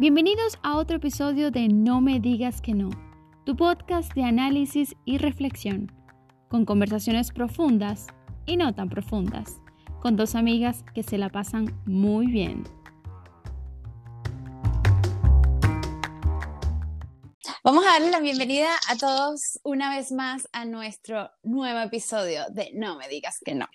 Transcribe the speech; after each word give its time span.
Bienvenidos 0.00 0.58
a 0.64 0.76
otro 0.76 0.96
episodio 0.96 1.52
de 1.52 1.68
No 1.68 2.00
me 2.00 2.18
digas 2.18 2.60
que 2.60 2.74
no, 2.74 2.90
tu 3.46 3.54
podcast 3.54 4.12
de 4.14 4.24
análisis 4.24 4.96
y 5.04 5.18
reflexión, 5.18 5.92
con 6.48 6.64
conversaciones 6.64 7.30
profundas 7.30 8.08
y 8.44 8.56
no 8.56 8.74
tan 8.74 8.88
profundas, 8.88 9.60
con 10.02 10.16
dos 10.16 10.34
amigas 10.34 10.84
que 10.96 11.04
se 11.04 11.16
la 11.16 11.28
pasan 11.28 11.80
muy 11.86 12.26
bien. 12.26 12.64
Vamos 17.62 17.86
a 17.86 17.92
darle 17.92 18.10
la 18.10 18.18
bienvenida 18.18 18.70
a 18.88 18.96
todos 18.96 19.60
una 19.62 19.94
vez 19.94 20.10
más 20.10 20.48
a 20.50 20.64
nuestro 20.64 21.30
nuevo 21.44 21.78
episodio 21.78 22.46
de 22.50 22.72
No 22.74 22.96
me 22.96 23.06
digas 23.06 23.38
que 23.44 23.54
no, 23.54 23.68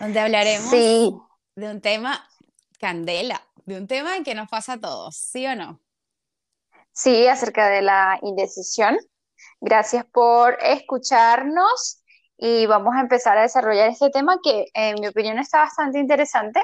donde 0.00 0.18
hablaremos 0.18 0.72
de 0.72 1.70
un 1.70 1.80
tema 1.80 2.28
candela, 2.80 3.40
de 3.64 3.78
un 3.78 3.86
tema 3.86 4.22
que 4.24 4.34
nos 4.34 4.48
pasa 4.48 4.74
a 4.74 4.80
todos, 4.80 5.16
¿sí 5.16 5.46
o 5.46 5.54
no? 5.54 5.80
Sí, 6.92 7.26
acerca 7.26 7.68
de 7.68 7.82
la 7.82 8.18
indecisión. 8.22 8.96
Gracias 9.60 10.04
por 10.06 10.56
escucharnos 10.62 12.02
y 12.36 12.66
vamos 12.66 12.94
a 12.94 13.00
empezar 13.00 13.38
a 13.38 13.42
desarrollar 13.42 13.88
este 13.88 14.10
tema 14.10 14.38
que 14.42 14.66
en 14.74 15.00
mi 15.00 15.08
opinión 15.08 15.38
está 15.38 15.60
bastante 15.60 15.98
interesante. 15.98 16.62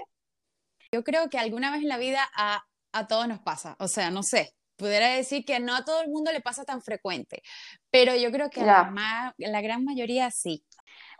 Yo 0.93 1.03
creo 1.03 1.29
que 1.31 1.39
alguna 1.39 1.71
vez 1.71 1.83
en 1.83 1.89
la 1.89 1.99
vida 1.99 2.29
a, 2.35 2.65
todos 3.09 3.29
nos 3.29 3.41
pasa, 3.41 3.77
o 3.79 3.87
sea, 3.89 4.11
no 4.11 4.23
sé, 4.23 4.53
pudiera 4.77 5.09
decir 5.09 5.45
que 5.45 5.61
no 5.61 5.77
a 5.77 5.85
todo 5.85 6.03
el 6.03 6.11
mundo 6.11 6.33
le 6.33 6.41
pasa 6.41 6.65
tan 6.65 6.83
frecuente, 6.83 7.43
pero 7.91 8.15
yo 8.17 8.33
creo 8.33 8.51
que 8.51 8.63
a 8.63 8.93
la, 8.93 9.35
la, 9.39 9.61
gran 9.61 9.85
mayoría 9.85 10.30
sí. 10.30 10.65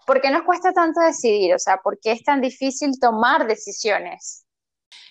¿Por 0.07 0.21
qué 0.21 0.31
nos 0.31 0.43
cuesta 0.43 0.73
tanto 0.73 1.01
decidir? 1.01 1.55
O 1.55 1.59
sea, 1.59 1.77
¿por 1.77 2.01
qué 2.01 2.13
es 2.13 2.25
tan 2.25 2.41
difícil 2.41 2.99
tomar 2.99 3.47
decisiones? 3.47 4.45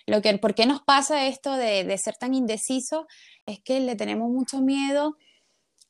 Lo 0.09 0.23
que, 0.23 0.35
¿Por 0.39 0.55
qué 0.55 0.65
nos 0.65 0.81
pasa 0.81 1.27
esto 1.27 1.55
de, 1.55 1.95
ser 1.99 2.15
tan 2.17 2.33
indeciso? 2.33 3.07
Es 3.45 3.59
que 3.61 3.79
le 3.79 3.95
tenemos 3.95 4.29
mucho 4.29 4.59
miedo 4.59 5.17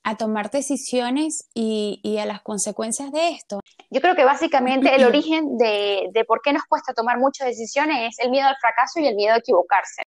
a 0.04 0.18
tomar 0.18 0.52
decisiones 0.52 1.50
y, 1.54 2.18
a 2.20 2.26
las 2.26 2.42
consecuencias 2.42 3.14
de 3.14 3.30
esto. 3.30 3.62
Yo 3.90 4.02
creo 4.02 4.16
que 4.16 4.26
básicamente 4.26 4.94
el 4.94 5.06
origen 5.06 5.58
de, 5.58 6.10
de, 6.12 6.26
por 6.26 6.42
qué 6.42 6.52
nos 6.52 6.64
cuesta 6.66 6.94
tomar 6.94 7.18
muchas 7.18 7.48
decisiones 7.48 8.10
es 8.10 8.26
el 8.26 8.30
miedo 8.30 8.48
al 8.48 8.58
fracaso 8.58 9.00
y 9.00 9.08
el 9.08 9.16
miedo 9.16 9.36
a 9.36 9.38
equivocarse. 9.38 10.04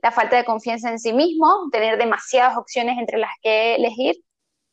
La 0.00 0.12
falta 0.12 0.36
de 0.36 0.44
confianza 0.44 0.88
en 0.90 1.00
sí 1.00 1.12
mismo, 1.12 1.68
tener 1.72 1.98
demasiadas 1.98 2.56
opciones 2.56 2.96
entre 2.98 3.18
las 3.18 3.32
que 3.42 3.74
elegir 3.74 4.14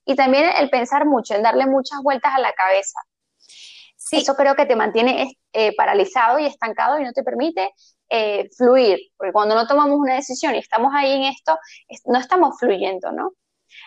y 0.06 0.16
también 0.16 0.52
el 0.56 0.70
pensar 0.70 1.08
mucho, 1.08 1.34
en 1.34 1.42
darle 1.42 1.66
muchas 1.66 2.00
vueltas 2.04 2.32
a 2.36 2.40
la 2.40 2.54
cabeza. 2.54 3.00
Eso 4.12 4.36
creo 4.36 4.56
que 4.56 4.68
te 4.68 4.76
mantiene 4.76 5.40
eh, 5.54 5.76
paralizado 5.76 6.38
y 6.38 6.46
estancado 6.46 7.00
y 7.00 7.04
no 7.04 7.14
te 7.14 7.24
permite 7.24 7.72
eh, 8.16 8.48
fluir, 8.56 9.00
porque 9.18 9.34
cuando 9.34 9.56
no 9.56 9.66
tomamos 9.66 9.98
una 9.98 10.14
decisión 10.14 10.54
y 10.54 10.60
estamos 10.60 10.92
ahí 10.94 11.14
en 11.14 11.24
esto, 11.24 11.58
no 12.06 12.20
estamos 12.20 12.60
fluyendo, 12.60 13.12
¿no? 13.12 13.34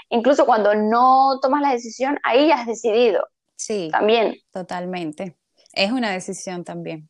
Incluso 0.09 0.47
cuando 0.47 0.75
no 0.75 1.39
tomas 1.41 1.63
la 1.63 1.71
decisión, 1.71 2.19
ahí 2.25 2.51
has 2.51 2.67
decidido. 2.67 3.25
Sí, 3.55 3.89
también. 3.93 4.35
Totalmente. 4.53 5.37
Es 5.73 5.93
una 5.93 6.11
decisión 6.11 6.65
también. 6.65 7.09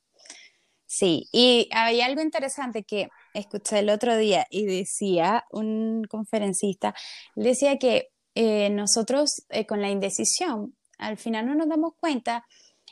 Sí, 0.85 1.27
y 1.33 1.71
había 1.73 2.05
algo 2.05 2.21
interesante 2.21 2.85
que 2.85 3.09
escuché 3.33 3.79
el 3.79 3.89
otro 3.89 4.15
día 4.19 4.47
y 4.51 4.67
decía 4.67 5.47
un 5.51 6.05
conferencista, 6.11 6.95
decía 7.35 7.79
que 7.79 8.09
eh, 8.35 8.69
nosotros 8.69 9.47
eh, 9.49 9.65
con 9.65 9.81
la 9.81 9.89
indecisión, 9.89 10.77
al 10.99 11.17
final 11.17 11.47
no 11.47 11.55
nos 11.55 11.69
damos 11.69 11.95
cuenta 11.99 12.45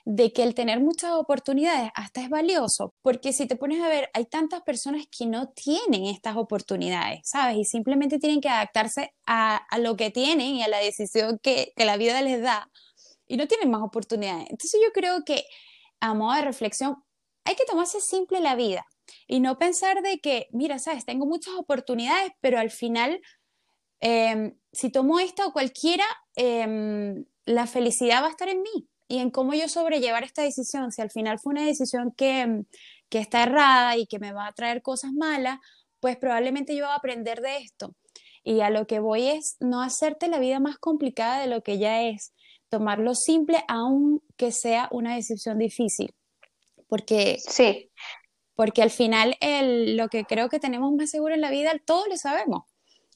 de 0.06 0.32
que 0.32 0.42
el 0.42 0.54
tener 0.54 0.80
muchas 0.80 1.12
oportunidades 1.12 1.90
hasta 1.94 2.20
es 2.20 2.28
valioso, 2.28 2.94
porque 3.02 3.32
si 3.32 3.46
te 3.46 3.56
pones 3.56 3.82
a 3.82 3.88
ver, 3.88 4.10
hay 4.12 4.26
tantas 4.26 4.62
personas 4.62 5.06
que 5.10 5.26
no 5.26 5.48
tienen 5.48 6.04
estas 6.06 6.36
oportunidades, 6.36 7.20
¿sabes? 7.24 7.56
Y 7.56 7.64
simplemente 7.64 8.18
tienen 8.18 8.40
que 8.42 8.50
adaptarse 8.50 9.14
a, 9.26 9.66
lo 9.78 9.96
que 9.96 10.10
tienen 10.10 10.56
y 10.56 10.62
a 10.62 10.68
la 10.68 10.78
decisión 10.78 11.38
que, 11.42 11.72
que 11.74 11.86
la 11.86 11.96
vida 11.96 12.20
les 12.20 12.42
da 12.42 12.70
y 13.26 13.38
no 13.38 13.48
tienen 13.48 13.70
más 13.70 13.82
oportunidades. 13.82 14.46
Entonces 14.50 14.78
yo 14.84 14.92
creo 14.92 15.24
que 15.24 15.44
a 16.00 16.12
modo 16.12 16.34
de 16.34 16.42
reflexión, 16.42 17.02
hay 17.44 17.56
que 17.56 17.64
tomarse 17.64 18.00
simple 18.00 18.40
la 18.40 18.56
vida 18.56 18.86
y 19.26 19.40
no 19.40 19.58
pensar 19.58 20.02
de 20.02 20.18
que, 20.18 20.48
mira, 20.52 20.78
sabes, 20.78 21.06
tengo 21.06 21.24
muchas 21.26 21.54
oportunidades, 21.54 22.32
pero 22.40 22.58
al 22.58 22.70
final, 22.70 23.20
em, 24.00 24.58
si 24.72 24.90
tomo 24.90 25.18
esta 25.18 25.46
o 25.46 25.52
cualquiera, 25.52 26.04
em, 26.36 27.24
la 27.46 27.66
felicidad 27.66 28.22
va 28.22 28.26
a 28.26 28.30
estar 28.30 28.48
en 28.48 28.62
mí 28.62 28.88
y 29.14 29.20
en 29.20 29.30
cómo 29.30 29.54
yo 29.54 29.68
sobrellevar 29.68 30.24
esta 30.24 30.42
decisión. 30.42 30.90
Si 30.90 31.00
al 31.00 31.10
final 31.10 31.38
fue 31.38 31.52
una 31.52 31.64
decisión 31.64 32.12
que, 32.16 32.64
que 33.08 33.20
está 33.20 33.44
errada 33.44 33.96
y 33.96 34.06
que 34.06 34.18
me 34.18 34.32
va 34.32 34.48
a 34.48 34.52
traer 34.52 34.82
cosas 34.82 35.12
malas, 35.12 35.60
pues 36.00 36.16
probablemente 36.16 36.74
yo 36.74 36.84
voy 36.84 36.92
a 36.92 36.96
aprender 36.96 37.40
de 37.40 37.58
esto. 37.58 37.94
Y 38.42 38.60
a 38.60 38.70
lo 38.70 38.88
que 38.88 38.98
voy 38.98 39.28
es 39.28 39.56
no 39.60 39.82
hacerte 39.82 40.26
la 40.26 40.40
vida 40.40 40.58
más 40.58 40.78
complicada 40.78 41.40
de 41.40 41.46
lo 41.46 41.62
que 41.62 41.78
ya 41.78 42.02
es, 42.02 42.34
tomarlo 42.68 43.14
simple 43.14 43.62
aunque 43.68 44.50
sea 44.50 44.88
una 44.90 45.14
decisión 45.14 45.58
difícil. 45.58 46.12
Porque, 46.88 47.38
sí. 47.38 47.92
porque 48.56 48.82
al 48.82 48.90
final 48.90 49.36
el, 49.40 49.96
lo 49.96 50.08
que 50.08 50.24
creo 50.24 50.48
que 50.48 50.58
tenemos 50.58 50.92
más 50.92 51.10
seguro 51.10 51.34
en 51.34 51.40
la 51.40 51.50
vida, 51.50 51.70
todos 51.86 52.08
lo 52.08 52.16
sabemos. 52.16 52.64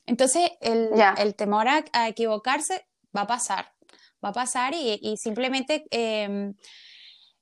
Entonces, 0.07 0.53
el, 0.61 0.91
el 1.19 1.35
temor 1.35 1.67
a 1.69 2.09
equivocarse 2.09 2.87
va 3.15 3.23
a 3.23 3.27
pasar 3.27 3.78
va 4.25 4.31
a 4.31 4.33
pasar 4.33 4.75
y, 4.75 5.17
simplemente 5.17 5.85
em, 5.91 6.55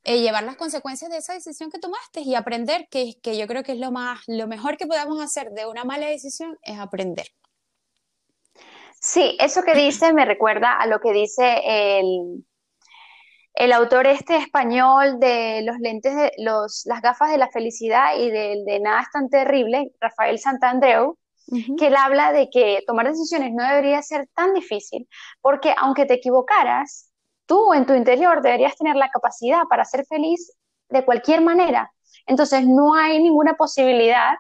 eh, 0.05 0.21
llevar 0.21 0.45
las 0.45 0.57
consecuencias 0.57 1.11
de 1.11 1.19
esa 1.19 1.35
decisión 1.35 1.71
que 1.71 1.79
tomaste 1.79 2.21
y 2.21 2.35
aprender, 2.35 2.87
que, 2.91 3.15
que 3.23 3.37
yo 3.37 3.47
creo 3.47 3.63
que 3.63 3.73
es 3.73 3.79
lo, 3.79 3.91
más, 3.91 4.21
lo 4.27 4.47
mejor 4.47 4.77
que 4.77 4.87
podemos 4.87 5.23
hacer 5.23 5.51
de 5.51 5.67
una 5.67 5.85
mala 5.85 6.07
decisión, 6.07 6.57
es 6.63 6.79
aprender. 6.79 7.27
Sí, 9.01 9.37
eso 9.41 9.63
que 9.63 9.75
dice 9.75 10.13
me 10.13 10.25
recuerda 10.25 10.73
a 10.73 10.87
lo 10.87 11.01
que 11.01 11.13
dice 11.13 11.61
el, 11.65 12.45
el 13.55 13.73
autor 13.73 14.07
este 14.07 14.37
español 14.37 15.19
de 15.19 15.63
los 15.63 15.79
lentes, 15.79 16.15
de, 16.15 16.33
los, 16.39 16.83
las 16.87 17.01
gafas 17.01 17.31
de 17.31 17.39
la 17.39 17.49
felicidad 17.49 18.17
y 18.19 18.31
del 18.31 18.65
de 18.65 18.81
nada 18.81 19.01
es 19.01 19.11
tan 19.11 19.29
terrible, 19.29 19.93
Rafael 20.01 20.39
Santandreu, 20.39 21.19
que 21.79 21.87
él 21.87 21.97
habla 21.97 22.33
de 22.33 22.49
que 22.51 22.83
tomar 22.87 23.09
decisiones 23.09 23.53
no 23.53 23.67
debería 23.67 24.03
ser 24.03 24.29
tan 24.35 24.53
difícil, 24.55 25.09
porque 25.41 25.75
aunque 25.77 26.07
te 26.07 26.15
equivocaras, 26.15 27.11
tú 27.47 27.73
en 27.73 27.87
tu 27.87 27.95
interior 27.95 28.43
deberías 28.43 28.77
tener 28.77 28.97
la 28.97 29.09
capacidad 29.09 29.63
para 29.69 29.85
ser 29.85 30.05
feliz 30.07 30.53
de 30.89 31.05
cualquier 31.05 31.41
manera. 31.41 31.93
Entonces 32.27 32.67
no 32.67 32.95
hay 32.95 33.23
ninguna 33.23 33.55
posibilidad 33.55 34.35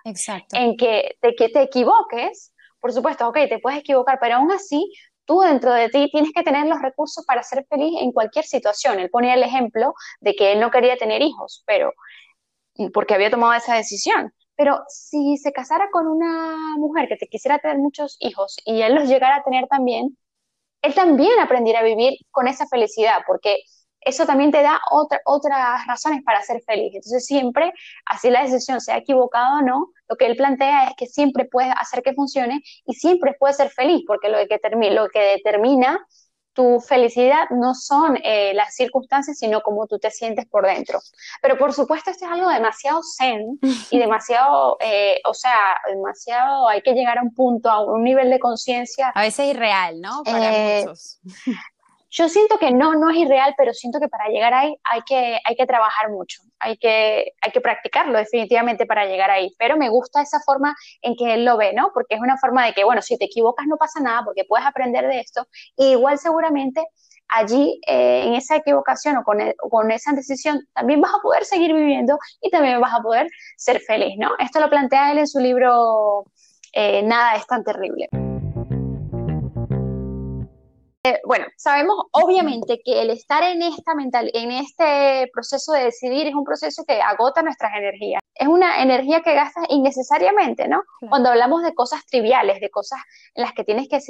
en 0.53 0.77
que 0.77 1.17
te, 1.21 1.34
que 1.34 1.49
te 1.49 1.62
equivoques. 1.62 2.53
Por 2.81 2.93
supuesto, 2.93 3.28
ok, 3.28 3.38
te 3.49 3.59
puedes 3.59 3.81
equivocar, 3.81 4.19
pero 4.21 4.37
aún 4.37 4.50
así 4.50 4.93
tú 5.25 5.41
dentro 5.41 5.73
de 5.73 5.88
ti 5.88 6.09
tienes 6.11 6.33
que 6.34 6.43
tener 6.43 6.67
los 6.67 6.81
recursos 6.81 7.25
para 7.27 7.43
ser 7.43 7.67
feliz 7.69 8.00
en 8.00 8.12
cualquier 8.12 8.44
situación. 8.44 8.99
Él 8.99 9.11
ponía 9.11 9.34
el 9.34 9.43
ejemplo 9.43 9.94
de 10.21 10.34
que 10.34 10.53
él 10.53 10.61
no 10.61 10.71
quería 10.71 10.97
tener 10.97 11.23
hijos, 11.23 11.62
pero 11.67 11.93
porque 12.93 13.15
había 13.15 13.31
tomado 13.31 13.55
esa 13.55 13.75
decisión. 13.75 14.33
Pero 14.56 14.83
si 14.89 15.37
se 15.37 15.53
casara 15.53 15.89
con 15.93 16.06
una 16.06 16.77
mujer 16.77 17.09
que 17.09 17.17
te 17.17 17.27
quisiera 17.28 17.59
tener 17.59 17.78
muchos 17.78 18.17
hijos 18.21 18.56
y 18.65 18.83
él 18.83 18.94
los 18.94 19.09
llegara 19.09 19.37
a 19.37 19.44
tener 19.44 19.67
también, 19.69 20.17
él 20.83 20.94
también 20.94 21.39
aprendiera 21.41 21.81
a 21.81 21.84
vivir 21.84 22.15
con 22.31 22.49
esa 22.49 22.67
felicidad, 22.67 23.22
porque 23.27 23.59
eso 24.06 24.25
también 24.25 24.53
te 24.53 24.62
da 24.62 24.81
otras 25.25 25.87
razones 25.87 26.22
para 26.25 26.41
ser 26.43 26.62
feliz. 26.65 26.94
Entonces 26.94 27.27
siempre, 27.27 27.72
así 28.05 28.31
la 28.31 28.43
decisión 28.44 28.81
sea 28.81 28.99
equivocada 28.99 29.59
o 29.59 29.62
no, 29.62 29.89
lo 30.09 30.17
que 30.17 30.27
él 30.27 30.37
plantea 30.37 30.84
es 30.84 30.94
que 30.97 31.06
siempre 31.06 31.44
puedes 31.44 31.73
hacer 31.77 32.03
que 32.03 32.15
funcione 32.15 32.62
y 32.84 32.94
siempre 32.94 33.34
puedes 33.38 33.56
ser 33.56 33.69
feliz, 33.71 34.05
porque 34.06 34.28
lo 34.28 34.38
que, 34.47 34.91
lo 34.91 35.09
que 35.09 35.21
determina 35.21 36.06
tu 36.56 36.81
felicidad 36.81 37.44
no 37.50 37.75
son 37.75 38.19
eh, 38.25 38.55
las 38.55 38.75
circunstancias, 38.75 39.39
sino 39.39 39.61
cómo 39.61 39.87
tú 39.87 39.99
te 39.99 40.11
sientes 40.11 40.47
por 40.47 40.67
dentro. 40.67 40.99
Pero 41.43 41.59
por 41.59 41.75
supuesto, 41.75 42.11
esto 42.11 42.25
es 42.25 42.33
algo 42.33 42.49
demasiado 42.49 43.00
zen 43.17 43.61
y 43.91 43.99
demasiado, 43.99 44.79
eh, 44.81 45.20
o 45.26 45.35
sea, 45.35 45.55
demasiado, 45.87 46.69
hay 46.69 46.81
que 46.81 46.94
llegar 46.94 47.19
a 47.19 47.23
un 47.23 47.35
punto, 47.35 47.70
a 47.70 47.85
un 47.85 48.03
nivel 48.03 48.31
de 48.31 48.38
conciencia. 48.38 49.12
A 49.14 49.20
veces 49.20 49.47
irreal, 49.50 50.00
¿no? 50.00 50.23
Para 50.25 50.79
eh, 50.79 50.85
muchos. 50.87 51.20
Yo 52.17 52.31
siento 52.31 52.57
que 52.59 52.73
no, 52.73 52.95
no 52.95 53.11
es 53.11 53.19
irreal, 53.19 53.55
pero 53.59 53.75
siento 53.75 54.01
que 54.01 54.09
para 54.09 54.29
llegar 54.29 54.55
ahí 54.55 54.75
hay 54.85 55.03
que, 55.03 55.39
hay 55.45 55.55
que 55.55 55.67
trabajar 55.67 56.11
mucho, 56.11 56.41
hay 56.59 56.79
que, 56.79 57.33
hay 57.43 57.51
que 57.53 57.61
practicarlo 57.61 58.17
definitivamente 58.17 58.87
para 58.87 59.05
llegar 59.05 59.31
ahí. 59.31 59.55
Pero 59.59 59.77
me 59.77 59.91
gusta 59.91 60.23
esa 60.23 60.41
forma 60.41 60.75
en 61.03 61.15
que 61.15 61.35
él 61.35 61.45
lo 61.45 61.59
ve, 61.59 61.75
¿no? 61.75 61.91
Porque 61.93 62.15
es 62.15 62.21
una 62.23 62.39
forma 62.39 62.65
de 62.65 62.73
que, 62.73 62.85
bueno, 62.85 63.03
si 63.03 63.19
te 63.19 63.27
equivocas 63.27 63.67
no 63.67 63.77
pasa 63.77 64.01
nada 64.01 64.23
porque 64.25 64.47
puedes 64.49 64.67
aprender 64.67 65.07
de 65.07 65.21
esto. 65.21 65.47
Y 65.77 65.89
igual 65.89 66.19
seguramente 66.19 66.87
allí, 67.29 67.79
eh, 67.87 68.23
en 68.25 68.33
esa 68.33 68.57
equivocación 68.57 69.19
o 69.19 69.23
con, 69.23 69.39
con 69.69 69.91
esa 69.91 70.13
decisión, 70.13 70.67
también 70.73 71.03
vas 71.03 71.13
a 71.13 71.21
poder 71.21 71.45
seguir 71.45 71.75
viviendo 71.75 72.19
y 72.41 72.49
también 72.49 72.81
vas 72.81 72.95
a 72.95 73.03
poder 73.03 73.29
ser 73.59 73.81
feliz, 73.81 74.15
¿no? 74.19 74.31
Esto 74.39 74.59
lo 74.61 74.71
plantea 74.71 75.13
él 75.13 75.19
en 75.19 75.27
su 75.27 75.39
libro 75.39 76.25
eh, 76.73 77.03
Nada 77.03 77.35
es 77.35 77.47
tan 77.47 77.63
terrible. 77.63 78.09
Eh, 81.06 81.20
bueno, 81.25 81.47
sabemos 81.56 82.06
obviamente 82.11 82.81
que 82.85 83.00
el 83.00 83.11
estar 83.11 83.44
en 83.44 83.62
esta 83.62 83.94
mental, 83.94 84.29
en 84.35 84.50
este 84.50 85.31
proceso 85.32 85.73
de 85.73 85.85
decidir 85.85 86.26
es 86.26 86.35
un 86.35 86.43
proceso 86.43 86.85
que 86.85 87.00
agota 87.00 87.43
nuestras 87.43 87.73
energías. 87.76 88.20
es 88.35 88.49
una 88.49 88.82
energía 88.82 89.23
que 89.23 89.35
gastas 89.35 89.67
innecesariamente, 89.69 90.67
¿no? 90.67 90.82
Cuando 91.08 91.29
hablamos 91.31 91.62
de 91.62 91.75
cosas 91.75 92.05
triviales, 92.06 92.61
de 92.61 92.70
cosas 92.70 92.99
en 93.35 93.43
las 93.43 93.53
que 93.53 93.62
tienes 93.62 93.88
que, 93.88 94.00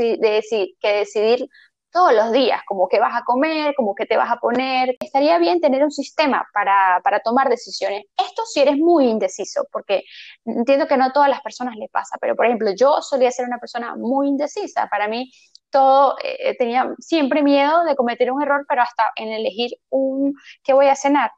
que 0.80 0.92
decidir 0.92 1.46
todos 1.92 2.14
los 2.14 2.32
días, 2.32 2.62
como 2.66 2.88
qué 2.88 2.98
vas 2.98 3.14
a 3.14 3.24
comer, 3.24 3.74
como 3.76 3.94
qué 3.94 4.06
te 4.06 4.16
vas 4.16 4.30
a 4.30 4.36
poner. 4.36 4.96
Estaría 5.00 5.38
bien 5.38 5.60
tener 5.60 5.84
un 5.84 5.90
sistema 5.90 6.46
para, 6.52 7.00
para, 7.04 7.20
tomar 7.20 7.48
decisiones. 7.48 8.04
Esto 8.16 8.44
si 8.46 8.60
eres 8.60 8.76
muy 8.78 9.06
indeciso, 9.06 9.66
porque 9.70 10.02
entiendo 10.44 10.86
que 10.86 10.96
no 10.96 11.06
a 11.06 11.12
todas 11.12 11.28
las 11.28 11.40
personas 11.40 11.76
les 11.76 11.90
pasa, 11.90 12.16
pero 12.20 12.36
por 12.36 12.46
ejemplo, 12.46 12.70
yo 12.74 13.00
solía 13.02 13.30
ser 13.30 13.46
una 13.46 13.58
persona 13.58 13.96
muy 13.96 14.28
indecisa. 14.28 14.88
Para 14.90 15.08
mí 15.08 15.30
todo, 15.70 16.16
eh, 16.22 16.56
tenía 16.56 16.94
siempre 16.98 17.42
miedo 17.42 17.84
de 17.84 17.96
cometer 17.96 18.30
un 18.32 18.42
error, 18.42 18.64
pero 18.68 18.82
hasta 18.82 19.10
en 19.16 19.28
elegir 19.28 19.72
un 19.90 20.34
qué 20.64 20.72
voy 20.72 20.86
a 20.86 20.94
cenar. 20.94 21.30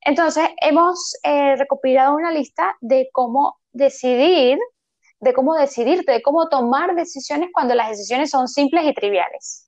Entonces, 0.00 0.48
hemos 0.60 1.14
eh, 1.22 1.56
recopilado 1.56 2.14
una 2.14 2.30
lista 2.30 2.76
de 2.80 3.08
cómo 3.12 3.58
decidir, 3.72 4.58
de 5.20 5.32
cómo 5.32 5.54
decidirte, 5.54 6.12
de 6.12 6.22
cómo 6.22 6.48
tomar 6.48 6.94
decisiones 6.94 7.50
cuando 7.52 7.74
las 7.74 7.88
decisiones 7.88 8.30
son 8.30 8.48
simples 8.48 8.84
y 8.84 8.92
triviales. 8.92 9.64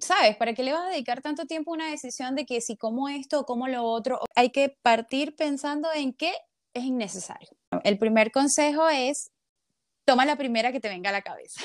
¿sabes? 0.00 0.36
¿Para 0.36 0.52
qué 0.52 0.62
le 0.62 0.72
vas 0.72 0.86
a 0.86 0.90
dedicar 0.90 1.22
tanto 1.22 1.46
tiempo 1.46 1.70
a 1.70 1.74
una 1.74 1.90
decisión 1.90 2.34
de 2.34 2.44
que 2.44 2.60
si 2.60 2.76
como 2.76 3.08
esto 3.08 3.40
o 3.40 3.44
como 3.44 3.68
lo 3.68 3.84
otro? 3.84 4.20
Hay 4.34 4.50
que 4.50 4.76
partir 4.82 5.36
pensando 5.36 5.88
en 5.92 6.12
qué 6.12 6.32
es 6.74 6.84
innecesario. 6.84 7.48
El 7.84 7.98
primer 7.98 8.30
consejo 8.30 8.88
es, 8.88 9.32
toma 10.04 10.26
la 10.26 10.36
primera 10.36 10.72
que 10.72 10.80
te 10.80 10.88
venga 10.88 11.10
a 11.10 11.12
la 11.12 11.22
cabeza. 11.22 11.62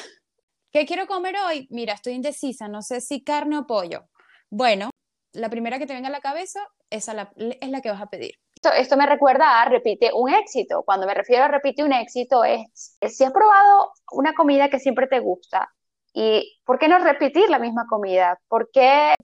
¿Qué 0.76 0.86
quiero 0.86 1.08
comer 1.08 1.36
hoy? 1.38 1.70
Mira, 1.72 1.94
estoy 1.94 2.16
indecisa, 2.16 2.68
no 2.68 2.82
sé 2.82 3.00
si 3.00 3.24
carne 3.24 3.58
o 3.58 3.66
pollo. 3.66 4.10
Bueno, 4.50 4.90
la 5.32 5.50
primera 5.50 5.80
que 5.80 5.86
te 5.86 5.94
venga 5.94 6.10
a 6.10 6.12
la 6.12 6.20
cabeza, 6.20 6.60
esa 6.90 7.32
es 7.38 7.70
la 7.70 7.82
que 7.82 7.92
vas 7.92 8.02
a 8.02 8.08
pedir. 8.08 8.34
Esto, 8.56 8.74
esto, 8.74 8.98
me 8.98 9.06
recuerda 9.06 9.62
a 9.62 9.70
repite 9.70 10.12
un 10.14 10.34
éxito. 10.34 10.84
Cuando 10.84 11.08
me 11.08 11.14
refiero 11.14 11.46
a 11.46 11.48
repite 11.48 11.82
un 11.82 11.94
éxito 11.94 12.44
es 12.44 12.98
si 13.08 13.24
has 13.24 13.32
probado 13.32 13.94
una 14.12 14.34
comida 14.34 14.70
que 14.70 14.82
siempre 14.82 15.08
te 15.08 15.22
gusta 15.22 15.74
¿Y 16.14 16.60
por 16.66 16.78
qué 16.78 16.90
no 16.90 17.00
repetir 17.00 17.50
la 17.50 17.60
misma 17.60 17.86
comida? 17.88 18.38
¿Por 18.50 18.70
qué 18.74 19.16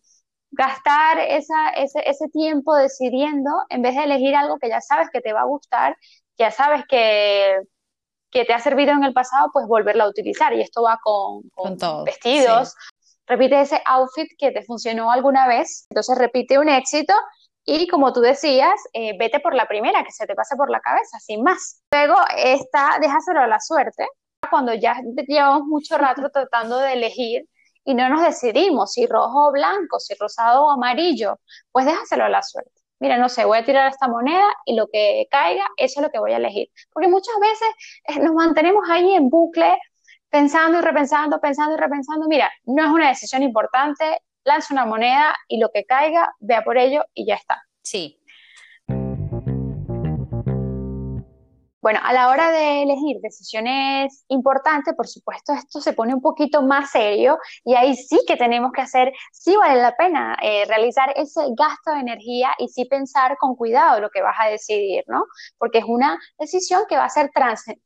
gastar 0.51 1.19
esa, 1.19 1.71
ese, 1.71 2.01
ese, 2.09 2.30
tiempo 2.30 2.77
decidiendo 2.77 3.51
en 3.68 3.81
vez 3.81 3.95
de 3.95 4.04
elegir 4.06 4.38
algo 4.38 4.57
que 4.57 4.69
ya 4.69 4.80
sabes 4.80 5.09
que 5.12 5.19
te 5.19 5.33
va 5.33 5.42
a 5.42 5.45
gustar, 5.45 5.97
ya 6.38 6.50
sabes 6.50 6.86
que, 6.88 7.57
que 8.31 8.45
te 8.45 8.54
ha 8.54 8.60
servido 8.60 8.92
en 8.94 9.04
el 9.04 9.13
pasado, 9.13 9.50
pues 9.54 9.68
volverlo 9.68 10.04
a 10.04 10.10
utilizar? 10.10 10.54
Y 10.54 10.62
esto 10.62 10.83
va 10.83 11.00
con, 11.04 11.42
con, 11.54 11.78
vestidos. 12.04 12.74
Repite 13.28 13.62
ese 13.62 13.81
outfit 13.86 14.28
que 14.38 14.51
te 14.51 14.63
funcionó 14.63 15.12
alguna 15.12 15.48
vez, 15.48 15.86
entonces 15.89 16.18
repite 16.18 16.57
un 16.57 16.69
éxito 16.69 17.13
y 17.66 17.88
como 17.88 18.12
tú 18.12 18.22
decías, 18.22 18.74
eh, 18.94 19.16
vete 19.18 19.39
por 19.39 19.54
la 19.54 19.68
primera, 19.68 20.04
que 20.04 20.12
se 20.12 20.25
te 20.25 20.36
pase 20.36 20.56
por 20.56 20.69
la 20.69 20.80
cabeza, 20.80 21.19
sin 21.19 21.44
más. 21.44 21.81
Luego 21.94 22.16
está, 22.36 22.98
déjaselo 23.00 23.42
a 23.42 23.48
la 23.48 23.60
suerte, 23.60 24.07
cuando 24.50 24.74
ya 24.74 24.95
llevamos 25.28 25.63
mucho 25.68 25.98
rato 25.98 26.30
tratando 26.33 26.80
de 26.80 26.94
elegir 26.94 27.48
y 27.86 27.94
no 27.94 28.10
nos 28.10 28.22
decidimos 28.24 28.94
si 28.94 29.06
rojo 29.06 29.50
o 29.50 29.51
blanco, 29.51 30.00
si 30.00 30.13
rosado 30.16 30.66
o 30.66 30.72
amarillo, 30.72 31.39
pues 31.72 31.86
déjaselo 31.86 32.25
a 32.25 32.30
la 32.30 32.42
suerte. 32.42 32.81
Mira, 33.01 33.18
no 33.18 33.30
sé, 33.30 33.45
voy 33.45 33.57
a 33.57 33.65
tirar 33.65 33.89
esta 33.89 34.07
moneda 34.07 34.45
y 34.63 34.75
lo 34.75 34.88
que 34.88 35.25
caiga, 35.31 35.68
eso 35.75 36.00
es 36.00 36.03
lo 36.06 36.12
que 36.12 36.19
voy 36.19 36.33
a 36.33 36.38
elegir. 36.38 36.69
Porque 36.94 37.09
muchas 37.09 37.33
veces 37.42 37.68
eh, 38.06 38.19
nos 38.19 38.36
mantenemos 38.36 38.88
ahí 38.88 39.15
en 39.15 39.27
bucle, 39.27 39.75
pensando 40.30 40.77
y 40.77 40.81
repensando, 40.81 41.42
pensando 41.42 41.75
y 41.75 41.80
repensando. 41.80 42.27
Mira, 42.27 42.51
no 42.65 42.83
es 42.86 42.89
una 42.92 43.09
decisión 43.09 43.42
importante, 43.42 44.21
lanza 44.44 44.75
una 44.75 44.86
moneda 44.86 45.36
y 45.48 45.57
lo 45.57 45.71
que 45.71 45.83
caiga, 45.83 46.31
vea 46.39 46.63
por 46.63 46.77
ello 46.77 47.03
y 47.15 47.25
ya 47.25 47.33
está. 47.33 47.63
Sí, 47.81 48.20
Bueno, 51.81 52.00
a 52.04 52.13
la 52.13 52.30
hora 52.30 52.51
de 52.51 52.83
elegir 52.83 53.19
decisiones 53.22 54.24
importantes, 54.28 54.94
por 54.94 55.07
supuesto, 55.07 55.54
esto 55.54 55.81
se 55.81 55.94
pone 55.94 56.13
un 56.13 56.22
poquito 56.22 56.62
más 56.62 56.92
serio 56.92 57.39
y 57.63 57.74
ahí 57.74 57.95
sí 57.95 58.19
que 58.28 58.38
tenemos 58.38 58.72
que 58.72 58.81
hacer, 58.81 59.12
sí 59.31 59.56
vale 59.56 59.81
la 59.81 59.95
pena 59.95 60.38
eh, 60.44 60.66
realizar 60.68 61.12
ese 61.16 61.42
gasto 61.57 61.92
de 61.92 62.01
energía 62.01 62.51
y 62.60 62.68
sí 62.68 62.86
pensar 62.86 63.36
con 63.39 63.56
cuidado 63.56 64.00
lo 64.00 64.12
que 64.12 64.22
vas 64.22 64.36
a 64.39 64.50
decidir, 64.50 65.04
¿no? 65.07 65.25
Porque 65.57 65.80
es 65.80 65.86
una 65.88 66.19
decisión 66.38 66.83
que 66.88 66.98
va 66.98 67.06
a 67.06 67.10
ser 67.10 67.31
trascendente. 67.31 67.81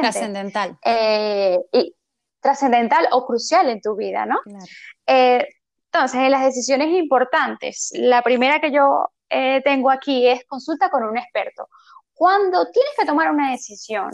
Trascendental. 0.00 0.78
Eh, 0.82 1.58
y 1.72 1.94
trascendental 2.40 3.06
o 3.12 3.26
crucial 3.26 3.68
en 3.68 3.82
tu 3.82 3.96
vida, 3.96 4.24
¿no? 4.24 4.38
Eh, 5.06 5.46
entonces, 5.92 6.20
en 6.20 6.30
las 6.30 6.44
decisiones 6.44 6.88
importantes, 6.88 7.90
la 7.96 8.22
primera 8.22 8.60
que 8.60 8.72
yo 8.72 9.10
tengo 9.64 9.92
aquí 9.92 10.26
es 10.26 10.44
consulta 10.44 10.90
con 10.90 11.04
un 11.04 11.16
experto 11.16 11.68
cuando 12.20 12.70
tienes 12.70 12.92
que 12.98 13.06
tomar 13.06 13.30
una 13.30 13.50
decisión 13.50 14.10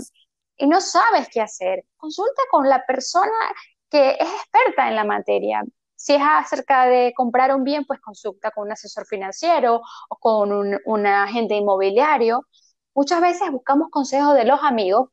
y 0.57 0.69
no 0.69 0.81
sabes 0.81 1.27
qué 1.29 1.41
hacer, 1.41 1.85
consulta 1.97 2.41
con 2.53 2.69
la 2.69 2.87
persona 2.87 3.33
que 3.91 4.11
es 4.11 4.29
experta 4.29 4.89
en 4.89 4.95
la 4.95 5.03
materia. 5.03 5.65
Si 5.97 6.15
es 6.15 6.23
acerca 6.25 6.87
de 6.87 7.13
comprar 7.17 7.53
un 7.53 7.65
bien, 7.65 7.85
pues 7.85 7.99
consulta 8.01 8.53
con 8.53 8.67
un 8.67 8.73
asesor 8.73 9.07
financiero 9.07 9.81
o 10.09 10.17
con 10.21 10.53
un, 10.53 11.07
agente 11.07 11.57
inmobiliario. 11.57 12.47
Muchas 12.95 13.21
veces 13.21 13.51
buscamos 13.51 13.89
consejos 13.91 14.37
de 14.37 14.45
los 14.45 14.61
amigos, 14.63 15.09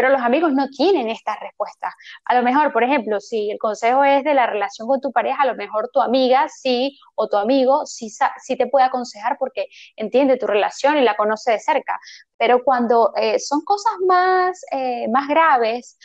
pero 0.00 0.14
los 0.14 0.22
amigos 0.22 0.54
no 0.54 0.66
tienen 0.70 1.10
estas 1.10 1.38
respuestas. 1.40 1.92
A 2.24 2.34
lo 2.34 2.42
mejor, 2.42 2.72
por 2.72 2.82
ejemplo, 2.82 3.20
si 3.20 3.50
el 3.50 3.58
consejo 3.58 4.02
es 4.02 4.24
de 4.24 4.32
la 4.32 4.46
relación 4.46 4.88
con 4.88 4.98
tu 4.98 5.12
pareja, 5.12 5.42
a 5.42 5.46
lo 5.46 5.56
mejor 5.56 5.90
tu 5.92 6.00
amiga 6.00 6.48
sí 6.48 6.98
o 7.16 7.28
tu 7.28 7.36
amigo 7.36 7.84
sí, 7.84 8.08
sí 8.38 8.56
te 8.56 8.66
puede 8.66 8.86
aconsejar 8.86 9.36
porque 9.38 9.66
entiende 9.96 10.38
tu 10.38 10.46
relación 10.46 10.96
y 10.96 11.02
la 11.02 11.16
conoce 11.16 11.50
de 11.52 11.58
cerca. 11.58 12.00
Pero 12.38 12.64
cuando 12.64 13.12
eh, 13.14 13.38
son 13.38 13.60
cosas 13.62 13.92
más, 14.06 14.62
eh, 14.72 15.06
más 15.08 15.28
graves 15.28 15.98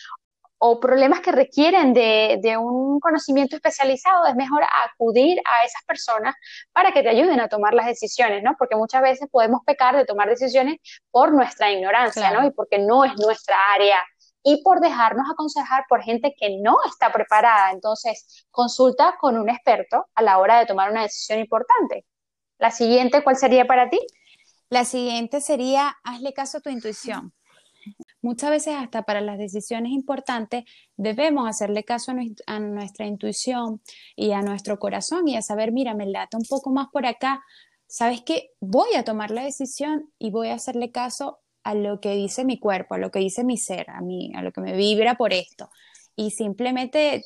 o 0.57 0.79
problemas 0.79 1.19
que 1.19 1.31
requieren 1.31 1.93
de, 1.93 2.57
un 2.57 2.99
conocimiento 2.99 3.55
especializado, 3.55 4.25
es 4.25 4.35
mejor 4.35 4.63
acudir 4.85 5.39
a 5.45 5.65
esas 5.65 5.83
personas 5.85 6.35
para 6.71 6.91
que 6.91 7.03
te 7.03 7.09
ayuden 7.09 7.39
a 7.39 7.49
tomar 7.49 7.73
las 7.73 7.85
decisiones, 7.85 8.41
¿no? 8.43 8.55
Porque 8.57 8.75
muchas 8.75 9.01
veces 9.01 9.27
podemos 9.29 9.61
pecar 9.65 9.95
de 9.95 10.05
tomar 10.05 10.29
decisiones 10.29 10.77
por 11.11 11.33
nuestra 11.33 11.71
ignorancia, 11.71 12.31
¿no? 12.31 12.47
Y 12.47 12.51
porque 12.51 12.79
no 12.79 13.03
es 13.03 13.13
nuestra 13.17 13.55
área 13.75 13.99
y 14.43 14.61
por 14.63 14.79
dejarnos 14.79 15.27
aconsejar 15.31 15.85
por 15.89 16.03
gente 16.03 16.33
que 16.39 16.57
no 16.61 16.77
está 16.87 17.11
preparada. 17.11 17.71
Entonces, 17.71 18.45
consulta 18.51 19.17
con 19.19 19.37
un 19.37 19.49
experto 19.49 20.07
a 20.13 20.21
la 20.21 20.37
hora 20.37 20.59
de 20.59 20.67
tomar 20.67 20.91
una 20.91 21.01
decisión 21.01 21.39
importante. 21.39 22.05
La 22.59 22.71
siguiente, 22.71 23.23
¿cuál 23.23 23.37
sería 23.37 23.65
para 23.65 23.89
ti? 23.89 23.99
La 24.69 24.85
siguiente 24.85 25.41
sería, 25.41 25.97
hazle 26.03 26.33
caso 26.33 26.59
a 26.59 26.61
tu 26.61 26.69
intuición. 26.69 27.33
Muchas 28.25 28.49
veces 28.49 28.73
hasta 28.75 29.03
para 29.03 29.21
las 29.21 29.37
decisiones 29.37 29.91
importantes 29.91 30.63
debemos 30.97 31.47
hacerle 31.47 31.83
caso 31.83 32.11
a, 32.47 32.59
nuestra 32.59 33.05
intuición 33.05 33.83
y 34.15 34.31
a 34.31 34.41
nuestro 34.41 34.79
corazón 34.79 35.27
y 35.27 35.37
a 35.37 35.43
saber, 35.43 35.71
mira, 35.71 35.93
me 35.93 36.07
lata 36.07 36.35
un 36.35 36.43
poco 36.49 36.71
más 36.71 36.87
por 36.91 37.05
acá. 37.05 37.43
¿Sabes 37.85 38.23
qué? 38.25 38.49
Voy 38.59 38.95
a 38.97 39.03
tomar 39.03 39.29
la 39.29 39.43
decisión 39.43 40.11
y 40.17 40.31
voy 40.31 40.47
a 40.47 40.55
hacerle 40.55 40.91
caso 40.91 41.37
a 41.63 41.75
lo 41.75 42.01
que 42.01 42.15
dice 42.15 42.45
mi 42.45 42.59
cuerpo, 42.59 42.95
a 42.95 42.97
lo 42.97 43.11
que 43.11 43.19
dice 43.19 43.43
mi 43.43 43.57
ser, 43.57 43.91
a 43.91 44.01
mí, 44.01 44.31
a 44.33 44.41
lo 44.41 44.51
que 44.51 44.61
me 44.61 44.75
vibra 44.75 45.13
por 45.13 45.31
esto. 45.31 45.69
Y 46.15 46.31
simplemente 46.31 47.23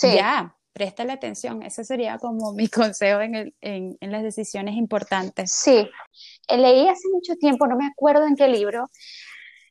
ya, 0.00 0.56
la 0.76 1.12
atención. 1.12 1.64
Ese 1.64 1.82
sería 1.82 2.18
como 2.18 2.52
mi 2.52 2.68
consejo 2.68 3.20
en, 3.20 3.52
en, 3.60 4.12
las 4.12 4.22
decisiones 4.22 4.76
importantes. 4.76 5.50
Sí, 5.50 5.90
leí 6.48 6.86
hace 6.86 7.08
mucho 7.12 7.34
tiempo, 7.34 7.66
no 7.66 7.76
me 7.76 7.88
acuerdo 7.88 8.28
en 8.28 8.36
qué 8.36 8.46
libro, 8.46 8.90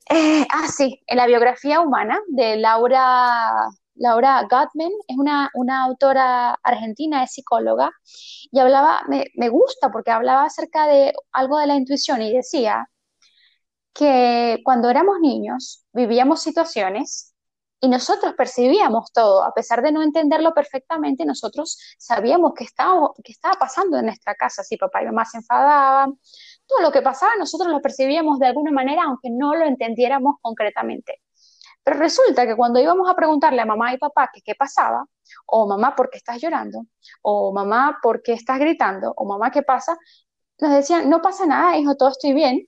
eh, 0.09 0.45
ah, 0.51 0.67
sí, 0.67 1.01
en 1.07 1.17
la 1.17 1.25
biografía 1.27 1.81
humana 1.81 2.19
de 2.27 2.57
Laura, 2.57 3.69
Laura 3.95 4.41
Gottman, 4.49 4.91
es 5.07 5.17
una, 5.17 5.49
una 5.53 5.83
autora 5.83 6.53
argentina, 6.63 7.23
es 7.23 7.33
psicóloga, 7.33 7.91
y 8.51 8.59
hablaba, 8.59 9.03
me, 9.07 9.27
me 9.35 9.49
gusta 9.49 9.91
porque 9.91 10.11
hablaba 10.11 10.45
acerca 10.45 10.87
de 10.87 11.13
algo 11.31 11.57
de 11.59 11.67
la 11.67 11.75
intuición 11.75 12.21
y 12.21 12.33
decía 12.33 12.87
que 13.93 14.61
cuando 14.63 14.89
éramos 14.89 15.19
niños 15.21 15.85
vivíamos 15.93 16.41
situaciones 16.41 17.33
y 17.81 17.87
nosotros 17.89 18.33
percibíamos 18.33 19.11
todo, 19.13 19.43
a 19.43 19.53
pesar 19.53 19.81
de 19.81 19.91
no 19.91 20.01
entenderlo 20.01 20.53
perfectamente, 20.53 21.25
nosotros 21.25 21.77
sabíamos 21.97 22.53
estaba, 22.59 23.11
que 23.23 23.31
estaba 23.31 23.55
pasando 23.55 23.97
en 23.97 24.05
nuestra 24.07 24.35
casa, 24.35 24.63
si 24.63 24.77
papá 24.77 25.03
y 25.03 25.05
mamá 25.05 25.25
se 25.25 25.37
enfadaban, 25.37 26.19
todo 26.67 26.81
lo 26.81 26.91
que 26.91 27.01
pasaba 27.01 27.33
nosotros 27.37 27.71
lo 27.71 27.81
percibíamos 27.81 28.39
de 28.39 28.47
alguna 28.47 28.71
manera, 28.71 29.03
aunque 29.03 29.29
no 29.29 29.55
lo 29.55 29.65
entendiéramos 29.65 30.35
concretamente. 30.41 31.21
Pero 31.83 31.99
resulta 31.99 32.47
que 32.47 32.55
cuando 32.55 32.79
íbamos 32.79 33.09
a 33.09 33.15
preguntarle 33.15 33.61
a 33.61 33.65
mamá 33.65 33.93
y 33.93 33.97
papá 33.97 34.31
qué 34.43 34.55
pasaba, 34.55 35.05
o 35.45 35.67
mamá, 35.67 35.95
¿por 35.95 36.09
qué 36.09 36.17
estás 36.17 36.41
llorando? 36.41 36.85
O 37.21 37.53
mamá, 37.53 37.99
¿por 38.01 38.23
qué 38.23 38.33
estás 38.33 38.59
gritando? 38.59 39.13
O 39.15 39.25
mamá, 39.25 39.51
¿qué 39.51 39.61
pasa? 39.61 39.97
Nos 40.59 40.71
decían, 40.71 41.09
no 41.09 41.21
pasa 41.21 41.45
nada, 41.45 41.77
hijo, 41.77 41.95
todo 41.95 42.09
estoy 42.09 42.33
bien. 42.33 42.67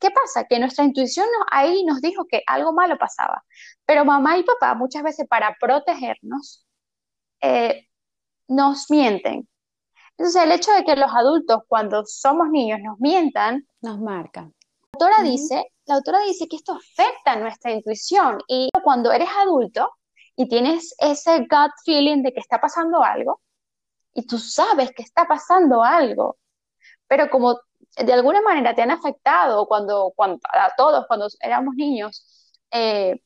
¿Qué 0.00 0.10
pasa? 0.10 0.44
Que 0.44 0.58
nuestra 0.58 0.84
intuición 0.84 1.26
ahí 1.50 1.84
nos 1.84 2.00
dijo 2.00 2.26
que 2.26 2.42
algo 2.46 2.72
malo 2.72 2.98
pasaba. 2.98 3.44
Pero 3.84 4.04
mamá 4.04 4.38
y 4.38 4.44
papá 4.44 4.74
muchas 4.74 5.02
veces 5.02 5.26
para 5.28 5.56
protegernos 5.60 6.66
eh, 7.42 7.86
nos 8.48 8.90
mienten 8.90 9.48
entonces, 10.18 10.42
el 10.42 10.50
hecho 10.50 10.72
de 10.72 10.84
que 10.84 10.96
los 10.96 11.12
adultos, 11.14 11.62
cuando 11.68 12.04
somos 12.04 12.48
niños, 12.50 12.80
nos 12.82 12.98
mientan, 12.98 13.68
nos 13.80 14.00
marca. 14.00 14.50
La 14.92 15.06
autora, 15.06 15.22
dice, 15.22 15.72
la 15.86 15.94
autora 15.94 16.20
dice 16.22 16.48
que 16.48 16.56
esto 16.56 16.72
afecta 16.72 17.36
nuestra 17.36 17.70
intuición 17.70 18.38
y 18.48 18.68
cuando 18.82 19.12
eres 19.12 19.28
adulto 19.40 19.92
y 20.34 20.48
tienes 20.48 20.92
ese 20.98 21.38
gut 21.40 21.70
feeling 21.84 22.22
de 22.22 22.32
que 22.32 22.40
está 22.40 22.60
pasando 22.60 23.02
algo 23.04 23.40
y 24.12 24.26
tú 24.26 24.38
sabes 24.38 24.90
que 24.90 25.04
está 25.04 25.24
pasando 25.26 25.84
algo, 25.84 26.36
pero 27.06 27.30
como 27.30 27.60
de 27.96 28.12
alguna 28.12 28.40
manera 28.42 28.74
te 28.74 28.82
han 28.82 28.90
afectado 28.90 29.66
cuando, 29.68 30.12
cuando 30.16 30.40
a 30.52 30.72
todos 30.76 31.06
cuando 31.06 31.28
éramos 31.40 31.76
niños, 31.76 32.52
eh, 32.72 33.20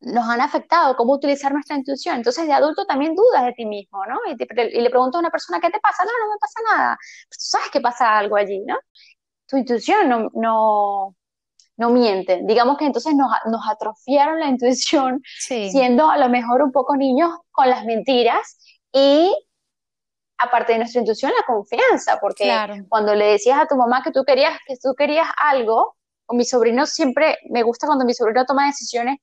nos 0.00 0.28
han 0.28 0.40
afectado, 0.40 0.96
cómo 0.96 1.14
utilizar 1.14 1.52
nuestra 1.52 1.76
intuición. 1.76 2.16
Entonces, 2.16 2.46
de 2.46 2.52
adulto 2.52 2.84
también 2.86 3.14
dudas 3.14 3.44
de 3.44 3.52
ti 3.52 3.66
mismo, 3.66 4.04
¿no? 4.06 4.18
Y, 4.26 4.36
le 4.80 4.90
preguntas 4.90 5.18
a 5.18 5.20
una 5.20 5.30
persona, 5.30 5.60
¿qué 5.60 5.70
te 5.70 5.80
pasa? 5.80 6.04
No, 6.04 6.10
no 6.10 6.32
me 6.32 6.38
pasa 6.38 6.60
nada. 6.76 6.98
Pues 7.28 7.38
tú 7.38 7.46
sabes 7.46 7.70
que 7.70 7.80
pasa 7.80 8.18
algo 8.18 8.36
allí, 8.36 8.60
¿no? 8.66 8.76
Tu 9.46 9.56
intuición 9.56 10.08
no, 10.08 10.30
no, 10.34 11.16
no 11.76 11.90
miente. 11.90 12.42
Digamos 12.44 12.76
que 12.78 12.86
entonces 12.86 13.14
nos, 13.14 13.30
nos 13.46 13.68
atrofiaron 13.68 14.40
la 14.40 14.48
intuición, 14.48 15.22
siendo 15.38 16.10
a 16.10 16.18
lo 16.18 16.28
mejor 16.28 16.62
un 16.62 16.72
poco 16.72 16.96
niños 16.96 17.30
con 17.50 17.70
las 17.70 17.84
mentiras 17.84 18.58
y 18.92 19.34
aparte 20.38 20.72
de 20.72 20.78
nuestra 20.78 21.00
intuición, 21.00 21.32
la 21.36 21.46
confianza, 21.46 22.18
porque 22.20 22.84
cuando 22.88 23.14
le 23.14 23.26
decías 23.26 23.58
a 23.58 23.66
tu 23.66 23.76
mamá 23.76 24.02
que 24.02 24.12
tú 24.12 24.24
querías, 24.24 24.58
que 24.66 24.76
tú 24.76 24.94
querías 24.94 25.26
algo, 25.36 25.96
o 26.26 26.34
mi 26.34 26.44
sobrino 26.44 26.86
siempre, 26.86 27.38
me 27.50 27.62
gusta 27.62 27.86
cuando 27.86 28.04
mi 28.04 28.14
sobrino 28.14 28.44
toma 28.44 28.66
decisiones, 28.66 29.18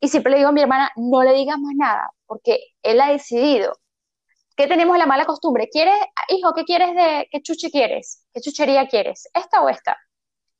y 0.00 0.08
siempre 0.08 0.30
le 0.30 0.38
digo 0.38 0.50
a 0.50 0.52
mi 0.52 0.62
hermana, 0.62 0.90
no 0.96 1.22
le 1.22 1.32
digas 1.32 1.58
más 1.58 1.74
nada, 1.74 2.10
porque 2.26 2.60
él 2.82 3.00
ha 3.00 3.10
decidido. 3.10 3.76
¿Qué 4.56 4.66
tenemos 4.66 4.98
la 4.98 5.06
mala 5.06 5.24
costumbre? 5.24 5.68
¿Quieres, 5.70 5.94
hijo, 6.28 6.52
qué 6.52 6.64
quieres 6.64 6.94
de, 6.94 7.28
qué 7.30 7.42
chuche 7.42 7.70
quieres? 7.70 8.26
¿Qué 8.32 8.40
chuchería 8.40 8.88
quieres? 8.88 9.28
¿Esta 9.34 9.62
o 9.62 9.68
esta? 9.68 9.96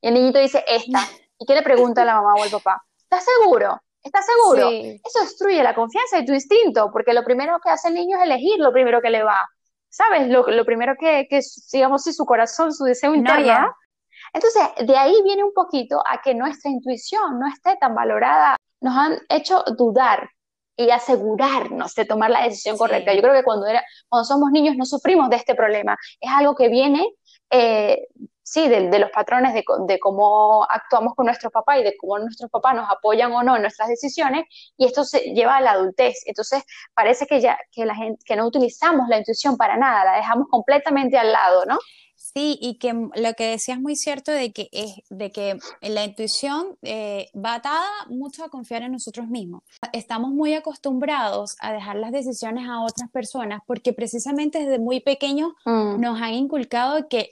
Y 0.01 0.07
el 0.07 0.13
niñito 0.13 0.39
dice, 0.39 0.63
esta. 0.67 0.99
¿Y 1.37 1.45
qué 1.45 1.53
le 1.53 1.61
pregunta 1.61 2.01
a 2.01 2.05
la 2.05 2.15
mamá 2.15 2.33
o 2.35 2.43
al 2.43 2.49
papá? 2.49 2.81
¿Estás 3.01 3.25
seguro? 3.25 3.81
¿Estás 4.01 4.25
seguro? 4.25 4.69
Eso 4.69 5.19
destruye 5.21 5.61
la 5.63 5.75
confianza 5.75 6.19
y 6.19 6.25
tu 6.25 6.33
instinto, 6.33 6.89
porque 6.91 7.13
lo 7.13 7.23
primero 7.23 7.59
que 7.61 7.69
hace 7.69 7.89
el 7.89 7.95
niño 7.95 8.17
es 8.17 8.23
elegir 8.23 8.59
lo 8.59 8.71
primero 8.71 9.01
que 9.01 9.09
le 9.09 9.23
va. 9.23 9.45
¿Sabes? 9.89 10.29
Lo, 10.29 10.65
primero 10.65 10.95
que, 10.99 11.27
que, 11.29 11.41
digamos, 11.73 12.03
si 12.03 12.13
su 12.13 12.25
corazón, 12.25 12.73
su 12.73 12.83
deseo 12.83 13.15
interno. 13.15 13.73
Entonces, 14.33 14.63
de 14.85 14.95
ahí 14.95 15.15
viene 15.23 15.43
un 15.43 15.53
poquito 15.53 16.01
a 16.05 16.21
que 16.21 16.35
nuestra 16.35 16.69
intuición 16.69 17.39
no 17.39 17.47
esté 17.47 17.75
tan 17.77 17.95
valorada 17.95 18.55
nos 18.81 18.95
han 18.95 19.19
hecho 19.29 19.63
dudar 19.77 20.29
y 20.79 20.91
asegurarnos 20.91 21.93
de 21.93 22.05
tomar 22.05 22.31
la 22.31 22.43
decisión 22.43 22.77
correcta. 22.77 23.13
Yo 23.13 23.21
creo 23.21 23.33
que 23.33 23.43
cuando, 23.43 23.67
era, 23.67 23.83
cuando 24.07 24.23
somos 24.23 24.49
niños 24.51 24.77
no 24.77 24.85
sufrimos 24.85 25.29
de 25.29 25.35
este 25.35 25.53
problema. 25.53 25.97
Es 26.21 26.31
algo 26.31 26.55
que 26.55 26.69
viene, 26.69 27.05
eh, 27.49 28.07
sí, 28.41 28.69
de, 28.69 28.97
los 28.97 29.11
patrones 29.11 29.53
de, 29.53 29.65
de, 29.87 29.99
cómo 29.99 30.65
actuamos 30.69 31.15
con 31.15 31.25
nuestros 31.25 31.51
papás 31.51 31.79
y 31.79 31.83
de 31.83 31.97
cómo 31.97 32.19
nuestros 32.19 32.49
papás 32.49 32.75
nos 32.75 32.89
apoyan 32.89 33.33
o 33.33 33.43
no 33.43 33.57
en 33.57 33.61
nuestras 33.61 33.89
decisiones, 33.89 34.45
y 34.77 34.85
esto 34.85 35.03
se 35.03 35.19
lleva 35.33 35.57
a 35.57 35.61
la 35.61 35.71
adultez. 35.71 36.23
Entonces, 36.25 36.63
parece 36.93 37.27
que 37.27 37.41
ya 37.41 37.59
que 37.73 37.85
la 37.85 37.95
gente, 37.95 38.23
que 38.25 38.37
no 38.37 38.47
utilizamos 38.47 39.09
la 39.09 39.17
intuición 39.17 39.57
para 39.57 39.75
nada, 39.75 40.05
la 40.05 40.15
dejamos 40.15 40.47
completamente 40.49 41.17
al 41.17 41.33
lado, 41.33 41.65
¿no? 41.65 41.77
Sí, 42.33 42.57
y 42.61 42.75
que 42.75 42.93
lo 42.93 43.33
que 43.35 43.47
decías 43.47 43.79
muy 43.79 43.95
cierto 43.95 44.31
de 44.31 44.51
que, 44.51 44.69
es, 44.71 44.93
de 45.09 45.31
que 45.31 45.57
la 45.81 46.03
intuición 46.03 46.77
eh, 46.83 47.29
va 47.35 47.55
atada 47.55 47.87
mucho 48.07 48.43
a 48.43 48.49
confiar 48.49 48.83
en 48.83 48.91
nosotros 48.91 49.27
mismos. 49.27 49.63
Estamos 49.93 50.31
muy 50.31 50.53
acostumbrados 50.53 51.55
a 51.59 51.73
dejar 51.73 51.95
las 51.95 52.11
decisiones 52.11 52.67
a 52.69 52.81
otras 52.81 53.09
personas 53.09 53.61
porque 53.65 53.93
precisamente 53.93 54.59
desde 54.59 54.79
muy 54.79 54.99
pequeños 54.99 55.53
mm. 55.65 55.99
nos 55.99 56.21
han 56.21 56.33
inculcado 56.33 57.07
que 57.07 57.31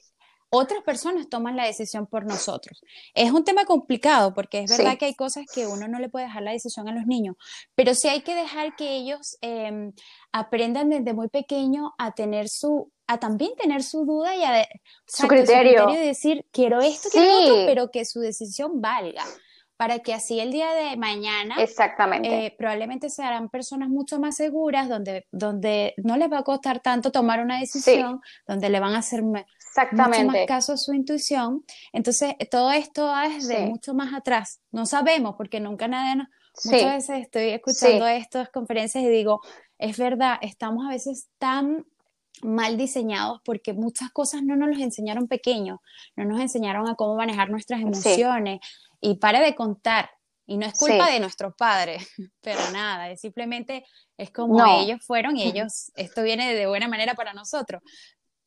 otras 0.50 0.82
personas 0.84 1.30
toman 1.30 1.56
la 1.56 1.66
decisión 1.66 2.08
por 2.08 2.25
nosotros. 2.25 2.82
Es 3.13 3.32
un 3.32 3.44
tema 3.44 3.66
complicado 3.66 4.34
porque 4.34 4.60
es 4.60 4.77
verdad 4.77 4.98
que 4.98 5.06
hay 5.06 5.16
cosas 5.16 5.46
que 5.54 5.68
uno 5.68 5.88
no 5.88 6.00
le 6.00 6.10
puede 6.10 6.25
dejar 6.25 6.44
la 6.44 6.51
decisión 6.51 6.88
a 6.88 6.94
los 6.94 7.06
niños, 7.06 7.36
pero 7.75 7.94
sí 7.94 8.08
hay 8.08 8.22
que 8.22 8.36
dejar 8.36 8.75
que 8.75 8.96
ellos 8.96 9.38
em, 9.42 9.94
aprendan 10.32 10.89
desde 10.89 11.13
muy 11.13 11.27
pequeño 11.27 11.94
a 11.98 12.13
tener 12.13 12.48
su 12.50 12.92
a 13.08 13.20
también 13.20 13.56
tener 13.56 13.84
su 13.84 14.06
duda 14.06 14.36
y 14.36 14.44
a 14.44 14.68
su, 15.06 15.27
criterio. 15.27 15.88
de 15.88 15.98
decir, 15.98 16.46
quiero 16.51 16.82
esto, 16.82 17.08
quiero 17.10 17.39
otro, 17.39 17.66
pero 17.66 17.89
que 17.89 18.04
su 18.04 18.20
decisión 18.20 18.82
valga, 18.82 19.24
para 19.77 20.00
que 20.00 20.13
así 20.13 20.39
el 20.39 20.51
día 20.51 20.74
de 20.74 20.98
mañana 20.98 21.56
Exactamente. 21.60 22.48
Eh, 22.48 22.56
probablemente 22.58 23.10
serán 23.10 23.50
personas 23.50 23.88
mucho 23.89 24.20
más 24.20 24.36
seguras, 24.36 24.89
donde, 24.89 25.25
donde 25.32 25.94
no 25.98 26.18
les 26.18 26.30
va 26.30 26.39
a 26.39 26.44
costar 26.44 26.82
tanto 26.82 27.12
tomar 27.12 27.39
una 27.39 27.60
decisión, 27.60 28.20
donde 28.46 28.70
le 28.70 28.80
van 28.80 28.94
a 28.94 29.00
hacer 29.00 29.24
Exactamente. 29.78 30.26
mucho 30.26 30.38
más 30.38 30.48
caso 30.48 30.74
a 30.74 30.78
su 30.78 30.94
intuición. 30.94 31.64
Entonces, 31.94 32.34
todo 32.50 32.72
esto 32.72 33.06
va 33.06 33.30
desde 33.30 33.68
mucho 33.68 33.94
más 33.94 34.14
atrás. 34.14 34.62
No 34.72 34.86
sabemos, 34.86 35.36
porque 35.38 35.60
nunca 35.60 35.88
nadie 35.88 36.16
nos... 36.16 36.28
Muchas 36.66 37.08
veces 37.08 37.22
estoy 37.22 37.50
escuchando 37.50 38.08
estas 38.08 38.50
conferencias 38.50 39.04
y 39.04 39.10
digo, 39.10 39.42
es 39.78 39.96
verdad, 39.96 40.40
estamos 40.42 40.88
a 40.88 40.90
veces 40.90 41.30
tan 41.38 41.86
mal 42.42 42.78
diseñados 42.78 43.42
porque 43.44 43.74
muchas 43.74 44.12
cosas 44.12 44.44
no 44.44 44.56
nos 44.56 44.70
los 44.70 44.80
enseñaron 44.80 45.28
pequeños, 45.28 45.80
no 46.16 46.26
nos 46.26 46.40
enseñaron 46.40 46.88
a 46.88 46.96
cómo 46.96 47.16
manejar 47.16 47.50
nuestras 47.50 47.82
emociones 47.82 48.60
y 49.02 49.16
pare 49.18 49.40
de 49.40 49.56
contar. 49.56 50.10
Y 50.50 50.56
no 50.58 50.66
es 50.66 50.80
culpa 50.80 51.12
de 51.12 51.20
nuestros 51.20 51.54
padres, 51.56 52.08
pero 52.42 52.60
nada, 52.72 53.12
es 53.12 53.20
simplemente 53.20 53.86
es 54.16 54.32
como 54.32 54.66
ellos 54.80 55.00
fueron 55.06 55.36
y 55.36 55.44
ellos, 55.44 55.92
esto 55.96 56.24
viene 56.24 56.54
de 56.54 56.68
buena 56.68 56.88
manera 56.88 57.16
para 57.16 57.34
nosotros. 57.34 57.82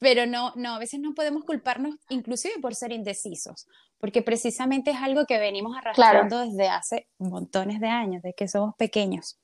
Pero 0.01 0.27
no, 0.27 0.53
no, 0.57 0.75
a 0.75 0.79
veces 0.79 0.99
no 0.99 1.15
podemos 1.15 1.45
culparnos 1.45 1.95
inclusive 2.09 2.55
por 2.61 2.75
ser 2.75 2.91
indecisos, 2.91 3.69
porque 3.99 4.23
precisamente 4.23 4.91
es 4.91 4.97
algo 4.97 5.27
que 5.27 5.39
venimos 5.39 5.77
arrastrando 5.77 6.41
desde 6.41 6.69
hace 6.69 7.09
montones 7.19 7.81
de 7.81 7.89
años, 7.89 8.23
desde 8.23 8.35
que 8.35 8.49
somos 8.49 8.75
pequeños 8.77 9.39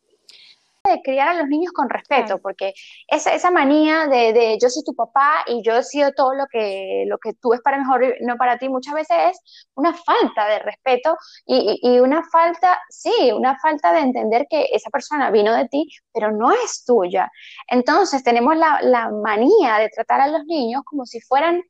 de 0.91 1.03
criar 1.03 1.29
a 1.29 1.35
los 1.35 1.49
niños 1.49 1.73
con 1.73 1.89
respeto, 1.89 2.39
porque 2.39 2.73
esa, 3.09 3.35
esa 3.35 3.51
manía 3.51 4.07
de, 4.07 4.33
de, 4.33 4.59
yo 4.61 4.69
soy 4.69 4.83
tu 4.85 4.95
papá 4.95 5.45
y 5.47 5.63
yo 5.63 5.77
he 5.77 5.83
sido 5.83 6.13
todo 6.13 6.35
lo 6.35 6.47
que, 6.47 7.05
lo 7.07 7.19
que 7.19 7.35
tú 7.35 7.53
es 7.55 7.61
para 7.61 7.79
mejor, 7.79 8.17
no 8.21 8.37
para 8.37 8.59
ti, 8.59 8.69
muchas 8.69 8.95
veces 8.95 9.17
es 9.31 9.69
una 9.75 9.93
falta 9.95 10.47
de 10.47 10.59
respeto 10.61 11.17
y, 11.47 11.79
y, 11.83 12.01
una 12.01 12.23
falta, 12.31 12.79
sí, 12.89 13.33
una 13.33 13.59
falta 13.59 13.93
de 13.93 14.01
entender 14.01 14.47
que 14.49 14.69
esa 14.73 14.91
persona 14.91 15.31
vino 15.31 15.55
de 15.55 15.69
ti, 15.69 15.89
pero 16.13 16.33
no 16.33 16.53
es 16.53 16.85
tuya. 16.85 17.31
Entonces 17.69 18.23
tenemos 18.23 18.57
la, 18.57 18.81
la 18.83 19.11
manía 19.11 19.79
de 19.79 19.89
tratar 19.89 20.21
a 20.21 20.29
los 20.29 20.45
niños 20.47 20.83
como 20.85 21.07
si 21.07 21.21
fueran 21.21 21.57
eh, 21.57 21.63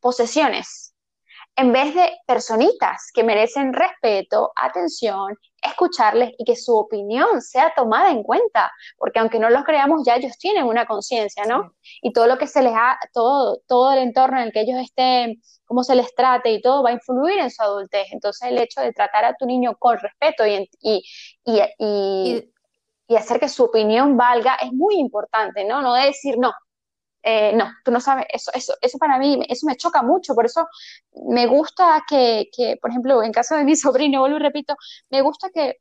posesiones, 0.00 0.91
en 1.56 1.72
vez 1.72 1.94
de 1.94 2.10
personitas 2.26 3.10
que 3.12 3.24
merecen 3.24 3.72
respeto, 3.72 4.52
atención, 4.56 5.36
escucharles 5.62 6.32
y 6.38 6.44
que 6.44 6.56
su 6.56 6.76
opinión 6.76 7.42
sea 7.42 7.72
tomada 7.76 8.10
en 8.10 8.22
cuenta, 8.22 8.72
porque 8.96 9.18
aunque 9.18 9.38
no 9.38 9.50
los 9.50 9.64
creamos, 9.64 10.02
ya 10.04 10.16
ellos 10.16 10.36
tienen 10.38 10.64
una 10.64 10.86
conciencia, 10.86 11.44
¿no? 11.44 11.74
Y 12.00 12.12
todo 12.12 12.26
lo 12.26 12.38
que 12.38 12.46
se 12.46 12.62
les 12.62 12.72
ha, 12.74 12.98
todo, 13.12 13.60
todo 13.68 13.92
el 13.92 13.98
entorno 13.98 14.38
en 14.38 14.44
el 14.44 14.52
que 14.52 14.62
ellos 14.62 14.80
estén, 14.80 15.42
cómo 15.64 15.84
se 15.84 15.94
les 15.94 16.14
trate 16.14 16.50
y 16.50 16.62
todo 16.62 16.82
va 16.82 16.90
a 16.90 16.94
influir 16.94 17.38
en 17.38 17.50
su 17.50 17.62
adultez. 17.62 18.06
Entonces 18.12 18.48
el 18.50 18.58
hecho 18.58 18.80
de 18.80 18.92
tratar 18.92 19.24
a 19.24 19.34
tu 19.34 19.46
niño 19.46 19.76
con 19.78 19.98
respeto 19.98 20.46
y, 20.46 20.68
y, 20.80 21.02
y, 21.44 22.50
y 23.08 23.16
hacer 23.16 23.38
que 23.38 23.48
su 23.48 23.64
opinión 23.64 24.16
valga 24.16 24.54
es 24.54 24.72
muy 24.72 24.96
importante, 24.96 25.64
¿no? 25.64 25.82
No 25.82 25.94
de 25.94 26.06
decir, 26.06 26.38
no, 26.38 26.52
eh, 27.22 27.52
no, 27.54 27.70
tú 27.84 27.90
no 27.90 28.00
sabes, 28.00 28.26
eso, 28.30 28.50
eso, 28.54 28.74
eso 28.80 28.98
para 28.98 29.18
mí, 29.18 29.40
eso 29.48 29.66
me 29.66 29.76
choca 29.76 30.02
mucho, 30.02 30.34
por 30.34 30.46
eso 30.46 30.66
me 31.28 31.46
gusta 31.46 32.02
que, 32.08 32.48
que, 32.54 32.76
por 32.80 32.90
ejemplo, 32.90 33.22
en 33.22 33.32
caso 33.32 33.56
de 33.56 33.64
mi 33.64 33.76
sobrino, 33.76 34.20
vuelvo 34.20 34.38
y 34.38 34.40
repito, 34.40 34.76
me 35.10 35.22
gusta 35.22 35.48
que, 35.54 35.78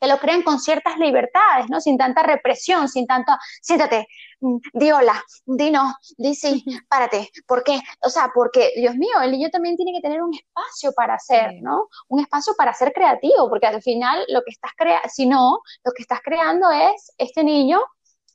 que 0.00 0.08
lo 0.08 0.18
creen 0.18 0.42
con 0.42 0.58
ciertas 0.58 0.98
libertades, 0.98 1.70
¿no? 1.70 1.80
Sin 1.80 1.96
tanta 1.96 2.22
represión, 2.22 2.88
sin 2.88 3.06
tanta, 3.06 3.38
siéntate, 3.62 4.06
mm, 4.40 4.56
di 4.72 4.90
hola, 4.92 5.22
di 5.46 5.70
no, 5.70 5.94
di 6.16 6.34
sí, 6.34 6.64
párate, 6.88 7.30
¿por 7.46 7.62
qué? 7.62 7.80
O 8.02 8.10
sea, 8.10 8.30
porque, 8.34 8.72
Dios 8.76 8.96
mío, 8.96 9.20
el 9.22 9.30
niño 9.30 9.50
también 9.50 9.76
tiene 9.76 9.92
que 9.92 10.00
tener 10.00 10.22
un 10.22 10.34
espacio 10.34 10.92
para 10.92 11.14
hacer, 11.14 11.54
¿no? 11.62 11.88
Un 12.08 12.20
espacio 12.20 12.54
para 12.56 12.74
ser 12.74 12.92
creativo, 12.92 13.48
porque 13.48 13.66
al 13.66 13.82
final 13.82 14.24
lo 14.28 14.42
que 14.42 14.50
estás 14.50 14.72
creando, 14.76 15.08
si 15.08 15.26
no, 15.26 15.60
lo 15.84 15.92
que 15.92 16.02
estás 16.02 16.20
creando 16.22 16.70
es 16.70 17.12
este 17.18 17.44
niño 17.44 17.80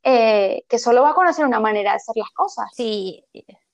eh, 0.04 0.64
que 0.70 0.80
solo 0.80 1.02
va 1.02 1.12
a 1.12 1.14
conocer 1.14 1.46
una 1.46 1.60
manera 1.60 1.92
de 1.92 1.98
hacer 1.98 2.16
las 2.16 2.30
cosas. 2.32 2.70
Sí. 2.74 3.24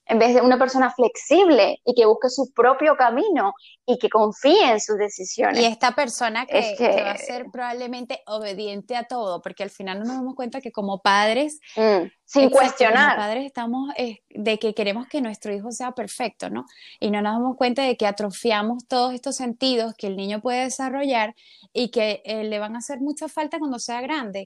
En 0.08 0.20
vez 0.20 0.36
de 0.36 0.42
una 0.42 0.60
persona 0.60 0.92
flexible 0.92 1.82
y 1.84 1.96
que 1.96 2.06
busque 2.06 2.30
su 2.30 2.52
propio 2.54 2.96
camino 2.96 3.54
y 3.88 3.98
que 3.98 4.08
confíe 4.08 4.72
en 4.72 4.80
sus 4.80 4.98
decisiones. 4.98 5.60
Y 5.60 5.66
esta 5.66 5.96
persona 5.96 6.46
que, 6.46 6.76
va 7.04 7.12
a 7.12 7.18
ser 7.18 7.46
probablemente 7.52 8.22
obediente 8.28 8.96
a 8.96 9.06
todo, 9.06 9.42
porque 9.42 9.64
al 9.64 9.72
final 9.72 10.00
no 10.00 10.06
nos 10.06 10.16
damos 10.18 10.36
cuenta 10.36 10.62
que 10.62 10.72
como 10.72 11.02
padres, 11.02 11.60
mm, 11.76 12.08
sin 12.24 12.52
cuestionar, 12.52 13.16
como 13.16 13.26
padres 13.26 13.46
estamos 13.46 13.90
eh, 13.98 14.20
de 14.30 14.60
que 14.60 14.76
queremos 14.76 15.08
que 15.08 15.22
nuestro 15.22 15.52
hijo 15.52 15.72
sea 15.72 15.94
perfecto, 15.94 16.52
¿no? 16.52 16.66
Y 17.00 17.10
no 17.10 17.24
nos 17.24 17.34
damos 17.34 17.58
cuenta 17.58 17.82
de 17.82 17.98
que 17.98 18.06
atrofiamos 18.06 18.88
todos 18.88 19.14
estos 19.14 19.36
sentidos 19.36 19.96
que 19.98 20.06
el 20.06 20.18
niño 20.18 20.40
puede 20.40 20.66
desarrollar 20.66 21.34
y 21.74 21.90
que 21.90 22.22
eh, 22.26 22.44
le 22.44 22.60
van 22.60 22.76
a 22.76 22.80
hacer 22.80 23.00
mucha 23.00 23.28
falta 23.28 23.58
cuando 23.58 23.80
sea 23.80 24.02
grande 24.02 24.46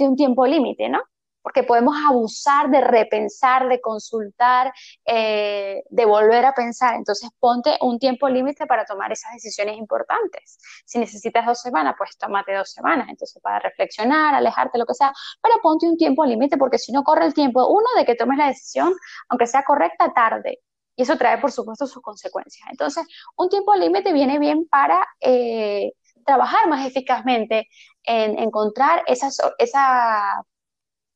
un 0.00 0.16
tiempo 0.16 0.46
límite, 0.46 0.88
¿no? 0.88 1.00
porque 1.42 1.64
podemos 1.64 1.94
abusar 2.08 2.70
de 2.70 2.80
repensar, 2.80 3.68
de 3.68 3.80
consultar, 3.80 4.72
eh, 5.04 5.82
de 5.90 6.04
volver 6.04 6.44
a 6.46 6.54
pensar. 6.54 6.94
Entonces, 6.94 7.30
ponte 7.38 7.76
un 7.80 7.98
tiempo 7.98 8.28
límite 8.28 8.66
para 8.66 8.84
tomar 8.84 9.12
esas 9.12 9.32
decisiones 9.32 9.76
importantes. 9.76 10.58
Si 10.84 10.98
necesitas 10.98 11.44
dos 11.44 11.60
semanas, 11.60 11.94
pues 11.98 12.16
tómate 12.16 12.54
dos 12.54 12.70
semanas. 12.70 13.08
Entonces, 13.10 13.42
para 13.42 13.58
reflexionar, 13.58 14.34
alejarte, 14.34 14.78
lo 14.78 14.86
que 14.86 14.94
sea, 14.94 15.12
pero 15.42 15.56
ponte 15.62 15.86
un 15.86 15.96
tiempo 15.96 16.24
límite, 16.24 16.56
porque 16.56 16.78
si 16.78 16.92
no 16.92 17.02
corre 17.02 17.26
el 17.26 17.34
tiempo, 17.34 17.66
uno, 17.66 17.86
de 17.96 18.04
que 18.04 18.14
tomes 18.14 18.38
la 18.38 18.46
decisión, 18.48 18.94
aunque 19.28 19.46
sea 19.46 19.64
correcta, 19.64 20.12
tarde. 20.14 20.60
Y 20.94 21.02
eso 21.02 21.16
trae, 21.16 21.38
por 21.38 21.50
supuesto, 21.50 21.86
sus 21.86 22.02
consecuencias. 22.02 22.68
Entonces, 22.70 23.06
un 23.36 23.48
tiempo 23.48 23.74
límite 23.74 24.12
viene 24.12 24.38
bien 24.38 24.68
para 24.68 25.04
eh, 25.20 25.92
trabajar 26.24 26.68
más 26.68 26.86
eficazmente 26.86 27.68
en 28.04 28.38
encontrar 28.38 29.02
esa, 29.06 29.28
esa, 29.58 30.42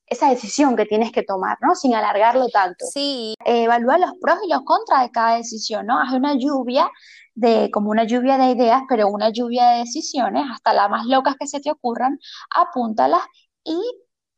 esa 0.07 0.29
decisión 0.31 0.77
que 0.77 0.87
tienes 0.87 1.13
que 1.13 1.23
tomar, 1.23 1.59
¿no? 1.61 1.75
Sin 1.75 1.95
alargarlo 1.95 2.49
tanto. 2.49 2.85
Sí. 2.93 3.35
evalúa 3.45 3.99
los 3.99 4.13
pros 4.21 4.39
y 4.45 4.51
los 4.51 4.63
contras 4.63 5.03
de 5.03 5.11
cada 5.11 5.37
decisión, 5.37 5.87
¿no? 5.87 6.01
Haz 6.01 6.13
una 6.13 6.35
lluvia 6.35 6.91
de, 7.35 7.71
como 7.73 7.91
una 7.91 8.05
lluvia 8.05 8.39
de 8.39 8.51
ideas, 8.51 8.83
pero 8.89 9.09
una 9.09 9.31
lluvia 9.31 9.71
de 9.71 9.79
decisiones, 9.81 10.45
hasta 10.51 10.73
las 10.73 10.91
más 10.91 11.07
locas 11.07 11.37
que 11.39 11.47
se 11.47 11.61
te 11.61 11.71
ocurran, 11.71 12.19
apúntalas 12.55 13.23
y 13.65 13.81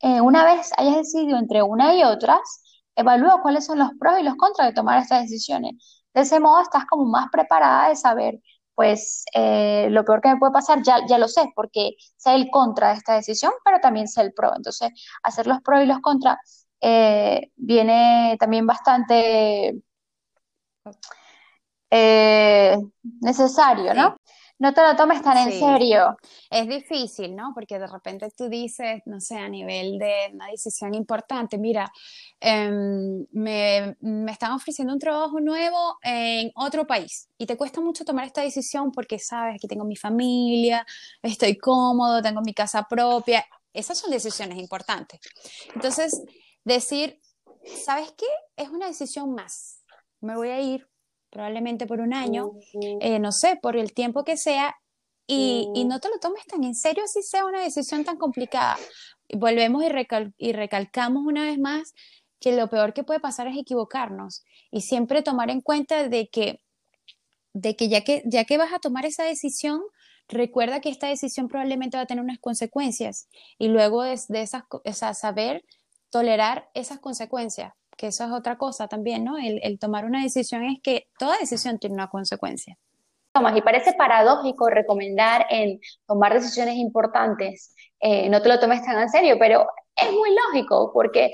eh, 0.01 0.21
una 0.21 0.45
vez 0.45 0.71
hayas 0.77 0.97
decidido 0.97 1.37
entre 1.37 1.61
una 1.61 1.95
y 1.95 2.03
otras, 2.03 2.63
evalúa 2.95 3.41
cuáles 3.41 3.65
son 3.65 3.79
los 3.79 3.91
pros 3.99 4.19
y 4.19 4.23
los 4.23 4.35
contras 4.35 4.69
de 4.69 4.73
tomar 4.73 4.99
estas 5.01 5.23
decisiones. 5.23 6.03
De 6.13 6.21
ese 6.21 6.39
modo 6.39 6.61
estás 6.61 6.85
como 6.85 7.05
más 7.05 7.27
preparada 7.31 7.89
de 7.89 7.95
saber 7.95 8.39
pues 8.79 9.25
eh, 9.33 9.89
lo 9.91 10.05
peor 10.05 10.21
que 10.21 10.29
me 10.29 10.37
puede 10.37 10.53
pasar 10.53 10.81
ya, 10.81 11.05
ya 11.05 11.17
lo 11.17 11.27
sé, 11.27 11.51
porque 11.53 11.97
sé 12.15 12.33
el 12.33 12.49
contra 12.49 12.91
de 12.91 12.93
esta 12.93 13.15
decisión, 13.15 13.51
pero 13.65 13.79
también 13.81 14.07
sé 14.07 14.21
el 14.21 14.31
pro. 14.33 14.53
Entonces, 14.55 14.91
hacer 15.21 15.47
los 15.47 15.59
pros 15.61 15.83
y 15.83 15.85
los 15.85 15.99
contras 15.99 16.37
eh, 16.79 17.51
viene 17.57 18.37
también 18.39 18.65
bastante 18.65 19.75
eh, 21.89 22.77
necesario, 23.19 23.93
¿no? 23.93 24.15
No 24.59 24.73
te 24.73 24.81
lo 24.81 24.93
tomes 24.95 25.21
tan 25.21 25.37
en 25.37 25.57
serio. 25.57 26.17
Es 26.49 26.67
difícil, 26.67 27.33
¿no? 27.33 27.53
Porque 27.55 27.79
de 27.79 27.87
repente 27.87 28.29
tú 28.35 28.49
dices, 28.49 29.01
no 29.05 29.21
sé, 29.21 29.37
a 29.37 29.47
nivel 29.47 29.97
de 29.97 30.31
una 30.33 30.47
decisión 30.47 30.93
importante, 30.93 31.57
mira, 31.57 31.89
em, 32.41 33.25
me, 33.31 33.95
me, 34.01 34.31
están 34.31 34.51
ofreciendo 34.51 34.93
un 34.93 34.99
trabajo 34.99 35.39
nuevo 35.39 35.97
en 36.03 36.51
otro 36.55 36.85
país 36.85 37.29
y 37.37 37.45
te 37.45 37.55
cuesta 37.55 37.79
mucho 37.79 38.03
tomar 38.03 38.25
esta 38.25 38.41
decisión 38.41 38.91
porque, 38.91 39.17
sabes, 39.17 39.55
aquí 39.55 39.67
tengo 39.67 39.85
mi 39.85 39.95
familia, 39.95 40.85
estoy 41.23 41.57
cómodo, 41.57 42.21
tengo 42.21 42.41
mi 42.41 42.53
casa 42.53 42.83
propia. 42.83 43.45
Esas 43.73 43.97
son 43.97 44.11
decisiones 44.11 44.57
importantes. 44.57 45.21
Entonces, 45.73 46.21
decir, 46.65 47.21
¿sabes 47.85 48.11
qué? 48.17 48.27
Es 48.57 48.69
una 48.69 48.87
decisión 48.87 49.33
más. 49.33 49.83
Me 50.19 50.35
voy 50.35 50.49
a 50.49 50.59
ir 50.59 50.89
probablemente 51.29 51.85
por 51.85 51.99
un 52.01 52.13
año, 52.13 52.51
eh, 53.01 53.19
no 53.19 53.31
sé, 53.31 53.57
por 53.61 53.77
el 53.77 53.93
tiempo 53.93 54.23
que 54.23 54.37
sea, 54.37 54.75
y, 55.27 55.69
y, 55.75 55.85
no 55.85 55.99
te 55.99 56.09
lo 56.09 56.17
tomes 56.17 56.43
tan 56.47 56.63
en 56.63 56.73
serio 56.73 57.03
si 57.05 57.21
sea 57.21 57.45
una 57.45 57.61
decisión 57.61 58.03
tan 58.03 58.17
complicada. 58.17 58.77
Volvemos 59.31 59.83
y, 59.83 59.87
y 60.39 60.53
recalcamos 60.53 61.23
una 61.23 61.43
vez 61.43 61.59
más 61.59 61.93
que 62.39 62.55
lo 62.55 62.67
peor 62.67 62.93
que 62.93 63.03
puede 63.03 63.19
pasar 63.19 63.47
es 63.47 63.55
equivocarnos 63.55 64.43
y 64.71 64.81
siempre 64.81 65.21
tomar 65.21 65.51
en 65.51 65.61
cuenta 65.61 66.07
de 66.07 66.29
que, 66.29 66.61
de 67.53 67.75
que, 67.75 67.89
ya, 67.89 68.03
que 68.03 68.23
ya 68.25 68.45
que 68.45 68.57
vas 68.57 68.73
a 68.73 68.79
tomar 68.79 69.05
esa 69.05 69.23
decisión, 69.23 69.81
recuerda 70.27 70.81
que 70.81 70.89
esta 70.89 71.07
decisión 71.07 71.47
probablemente 71.47 71.97
va 71.97 72.03
a 72.03 72.07
tener 72.07 72.23
unas 72.23 72.39
consecuencias 72.39 73.27
y 73.59 73.67
luego 73.67 74.01
de, 74.01 74.19
de 74.29 74.41
esas, 74.41 74.63
o 74.71 74.93
sea, 74.93 75.13
saber 75.13 75.63
tolerar 76.09 76.71
esas 76.73 76.99
consecuencias 76.99 77.73
que 77.99 78.07
eso 78.07 78.23
es 78.23 78.31
otra 78.31 78.57
cosa 78.57 78.87
también, 78.87 79.25
¿no? 79.25 79.37
El, 79.37 79.77
tomar 79.77 80.05
una 80.05 80.23
decisión 80.23 80.63
es 80.63 80.79
que 80.81 81.09
toda 81.19 81.37
decisión 81.37 81.79
tiene 81.79 81.95
una 81.95 82.07
consecuencia. 82.07 82.77
Tomás, 83.33 83.57
y 83.57 83.61
parece 83.61 83.91
paradójico 83.91 84.69
recomendar 84.69 85.45
en 85.49 85.81
tomar 86.07 86.33
decisiones 86.33 86.75
importantes, 86.75 87.75
eh, 87.99 88.29
no 88.29 88.41
te 88.41 88.47
lo 88.47 88.57
tomes 88.57 88.81
tan 88.83 88.97
en 89.01 89.09
serio, 89.09 89.35
pero 89.37 89.67
es 89.93 90.13
muy 90.13 90.29
lógico 90.33 90.91
porque 90.93 91.33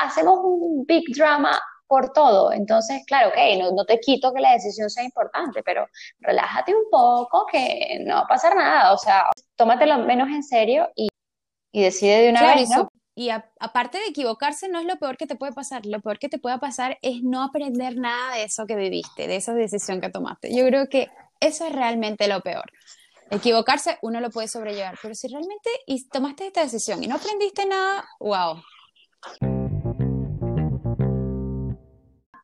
hacemos 0.00 0.38
un 0.42 0.86
big 0.86 1.14
drama 1.14 1.60
por 1.86 2.10
todo. 2.14 2.52
Entonces, 2.52 3.02
claro, 3.06 3.28
ok, 3.28 3.36
no, 3.58 3.72
no, 3.72 3.84
te 3.84 4.00
quito 4.00 4.32
que 4.32 4.40
la 4.40 4.52
decisión 4.52 4.88
sea 4.88 5.04
importante, 5.04 5.62
pero 5.62 5.86
relájate 6.20 6.74
un 6.74 6.84
poco, 6.90 7.44
que 7.52 7.98
no 8.06 8.14
va 8.14 8.20
a 8.22 8.26
pasar 8.26 8.56
nada. 8.56 8.94
O 8.94 8.98
sea, 8.98 9.26
tómatelo 9.56 9.98
menos 9.98 10.28
en 10.30 10.42
serio 10.42 10.88
y, 10.94 11.08
y 11.70 11.82
decide 11.82 12.22
de 12.22 12.30
una 12.30 12.54
vez, 12.54 12.70
¿no? 12.70 12.88
Y 13.14 13.28
aparte 13.28 13.98
de 13.98 14.06
equivocarse, 14.06 14.68
no 14.68 14.80
es 14.80 14.86
lo 14.86 14.96
peor 14.96 15.18
que 15.18 15.26
te 15.26 15.36
puede 15.36 15.52
pasar. 15.52 15.84
Lo 15.84 16.00
peor 16.00 16.18
que 16.18 16.30
te 16.30 16.38
puede 16.38 16.58
pasar 16.58 16.98
es 17.02 17.22
no 17.22 17.42
aprender 17.42 17.96
nada 17.96 18.34
de 18.34 18.44
eso 18.44 18.64
que 18.66 18.74
viviste, 18.74 19.26
de 19.26 19.36
esa 19.36 19.52
decisión 19.52 20.00
que 20.00 20.08
tomaste. 20.08 20.54
Yo 20.54 20.66
creo 20.66 20.88
que 20.88 21.10
eso 21.40 21.66
es 21.66 21.72
realmente 21.72 22.26
lo 22.26 22.40
peor. 22.40 22.64
Equivocarse 23.30 23.98
uno 24.02 24.20
lo 24.20 24.30
puede 24.30 24.48
sobrellevar, 24.48 24.98
pero 25.02 25.14
si 25.14 25.28
realmente 25.28 25.70
tomaste 26.10 26.46
esta 26.46 26.62
decisión 26.62 27.02
y 27.02 27.06
no 27.06 27.16
aprendiste 27.16 27.66
nada, 27.66 28.04
wow. 28.20 28.62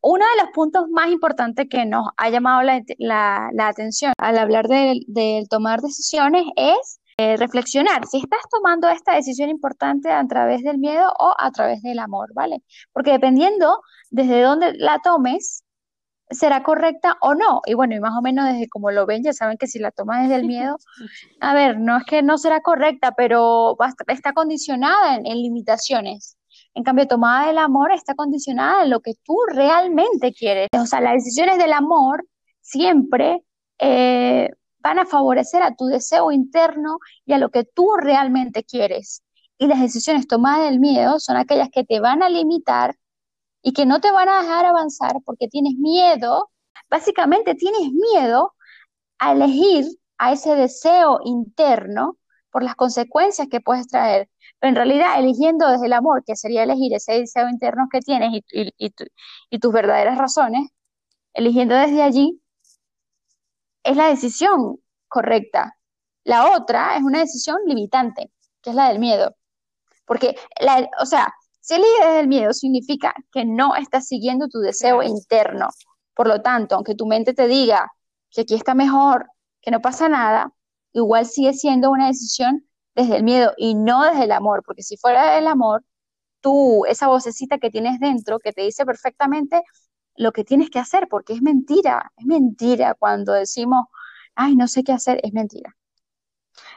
Uno 0.01 0.25
de 0.25 0.43
los 0.43 0.51
puntos 0.55 0.89
más 0.91 1.11
importantes 1.11 1.67
que 1.69 1.85
nos 1.85 2.09
ha 2.17 2.31
llamado 2.31 2.63
la, 2.63 3.51
atención 3.61 4.13
al 4.17 4.39
hablar 4.39 4.69
del 4.69 5.05
de 5.07 5.45
tomar 5.51 5.81
decisiones 5.81 6.45
es 6.57 7.01
eh, 7.21 7.37
reflexionar 7.37 8.07
si 8.07 8.19
estás 8.19 8.43
tomando 8.49 8.89
esta 8.89 9.15
decisión 9.17 9.51
importante 9.51 10.09
a 10.11 10.25
través 10.29 10.63
del 10.63 10.79
miedo 10.79 11.13
o 11.19 11.35
a 11.37 11.51
través 11.51 11.83
del 11.83 11.99
amor, 11.99 12.33
¿vale? 12.33 12.63
Porque 12.93 13.11
dependiendo 13.11 13.81
desde 14.11 14.41
dónde 14.41 14.75
la 14.75 15.01
tomes, 15.01 15.65
será 16.31 16.63
correcta 16.63 17.17
o 17.21 17.35
no. 17.35 17.61
Y 17.67 17.75
bueno, 17.75 17.97
y 17.97 18.01
más 18.01 18.17
o 18.17 18.23
menos 18.23 18.47
desde 18.47 18.69
como 18.69 18.93
lo 18.93 19.05
ven, 19.05 19.25
ya 19.25 19.33
saben 19.33 19.57
que 19.59 19.67
si 19.67 19.81
la 19.81 19.91
tomas 19.91 20.23
desde 20.23 20.37
el 20.37 20.47
miedo, 20.47 20.77
a 21.41 21.55
ver, 21.55 21.81
no 21.81 21.97
es 21.97 22.05
que 22.05 22.23
no 22.23 22.39
será 22.39 22.61
correcta, 22.61 23.13
pero 23.17 23.77
está 24.07 24.33
condicionada 24.33 25.17
en, 25.17 25.25
limitaciones. 25.25 26.37
En 26.75 26.85
cambio, 26.85 27.09
tomada 27.09 27.49
del 27.49 27.59
amor 27.59 27.91
está 27.91 28.15
condicionada 28.15 28.85
en 28.85 28.91
lo 28.91 29.01
que 29.01 29.15
tú 29.25 29.37
realmente 29.53 30.33
quieres. 30.33 30.69
O 30.73 30.87
sea, 30.87 31.01
las 31.01 31.15
decisiones 31.15 31.59
del 31.59 31.73
amor 31.73 32.25
siempre 32.61 33.43
eh, 33.81 34.51
van 34.89 34.99
a 34.99 35.07
favorecer 35.07 35.63
a 35.63 35.75
tu 35.75 35.87
deseo 35.87 36.33
interno 36.33 36.99
y 37.27 37.35
a 37.35 37.39
lo 37.39 37.51
que 37.51 37.65
tú 37.65 37.97
realmente 37.97 38.65
quieres. 38.65 39.23
Y 39.59 39.67
las 39.67 39.81
decisiones 39.81 40.27
tomadas 40.27 40.71
del 40.71 40.81
miedo 40.81 41.21
son 41.21 41.37
aquellas 41.37 41.69
que 41.71 41.85
te 41.85 42.01
van 42.01 42.23
a 42.23 42.29
limitar 42.29 42.97
y 43.63 43.73
que 43.73 43.85
no 43.87 44.01
te 44.01 44.11
van 44.11 44.29
a 44.29 44.41
dejar 44.43 44.65
avanzar 44.65 45.17
porque 45.27 45.49
tienes 45.49 45.75
miedo, 45.75 46.51
básicamente 46.89 47.55
tienes 47.55 47.93
miedo 47.93 48.55
a 49.19 49.33
elegir 49.33 49.87
a 50.17 50.33
ese 50.33 50.55
deseo 50.55 51.21
interno 51.25 52.17
por 52.51 52.63
las 52.63 52.75
consecuencias 52.75 53.49
que 53.51 53.61
puedes 53.61 53.89
traer. 53.89 54.31
Pero 54.59 54.71
en 54.71 54.77
realidad, 54.77 55.19
eligiendo 55.19 55.69
desde 55.69 55.87
el 55.87 55.93
amor, 55.93 56.25
que 56.25 56.35
sería 56.35 56.63
elegir 56.63 56.95
ese 56.95 57.13
deseo 57.21 57.49
interno 57.49 57.89
que 57.93 58.01
tienes 58.01 58.31
y, 58.51 58.73
y 59.51 59.59
tus 59.59 59.73
verdaderas 59.73 60.17
razones, 60.19 60.71
eligiendo 61.35 61.75
desde 61.75 62.03
allí, 62.03 62.41
es 63.83 63.97
la 63.97 64.09
decisión 64.09 64.79
correcta. 65.09 65.77
La 66.25 66.57
otra 66.57 66.97
es 66.97 67.03
una 67.03 67.21
decisión 67.21 67.59
limitante, 67.67 68.31
que 68.63 68.71
es 68.71 68.77
la 68.77 68.89
del 68.89 68.99
miedo. 68.99 69.35
Porque, 70.07 70.37
la, 70.61 70.89
o 71.01 71.07
sea, 71.07 71.33
si 71.61 71.75
eliges 71.75 72.15
del 72.15 72.29
miedo 72.29 72.53
significa 72.53 73.15
que 73.33 73.45
no 73.45 73.77
estás 73.77 74.07
siguiendo 74.07 74.49
tu 74.49 74.59
deseo 74.61 75.03
interno. 75.03 75.69
Por 76.15 76.27
lo 76.29 76.43
tanto, 76.43 76.75
aunque 76.75 76.95
tu 76.95 77.07
mente 77.07 77.35
te 77.35 77.47
diga 77.47 77.93
que 78.31 78.43
aquí 78.43 78.55
está 78.55 78.75
mejor, 78.75 79.31
que 79.61 79.71
no 79.71 79.81
pasa 79.81 80.09
nada, 80.09 80.53
igual 80.93 81.27
sigue 81.27 81.53
siendo 81.55 81.91
una 81.91 82.09
decisión 82.09 82.67
desde 82.95 83.17
el 83.17 83.23
miedo 83.23 83.53
y 83.57 83.75
no 83.75 84.05
desde 84.05 84.25
el 84.25 84.33
amor, 84.33 84.63
porque 84.65 84.83
si 84.83 84.97
fuera 84.97 85.35
del 85.35 85.47
amor, 85.47 85.85
tú, 86.41 86.85
esa 86.87 87.09
vocecita 87.09 87.59
que 87.59 87.71
tienes 87.71 88.01
dentro, 88.01 88.39
que 88.39 88.53
te 88.53 88.63
dice 88.63 88.85
perfectamente 88.87 89.63
lo 90.19 90.33
que 90.33 90.45
tienes 90.45 90.69
que 90.69 90.79
hacer, 90.79 91.09
porque 91.09 91.33
es 91.33 91.43
mentira, 91.43 92.13
es 92.17 92.27
mentira 92.27 92.95
cuando 92.95 93.33
decimos, 93.33 93.87
ay, 94.35 94.57
no 94.57 94.67
sé 94.67 94.85
qué 94.85 94.93
hacer, 94.93 95.21
es 95.23 95.33
mentira. 95.33 95.75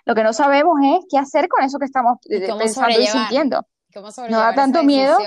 Lo 0.05 0.15
que 0.15 0.23
no 0.23 0.31
sabemos 0.31 0.79
es 0.83 1.05
qué 1.09 1.17
hacer 1.17 1.47
con 1.47 1.63
eso 1.63 1.79
que 1.79 1.85
estamos 1.85 2.17
eh, 2.29 2.47
pensando 2.57 2.99
y 2.99 3.07
sintiendo. 3.07 3.67
¿Cómo 3.93 4.09
no 4.29 4.39
da 4.39 4.53
tanto 4.53 4.83
miedo. 4.83 5.17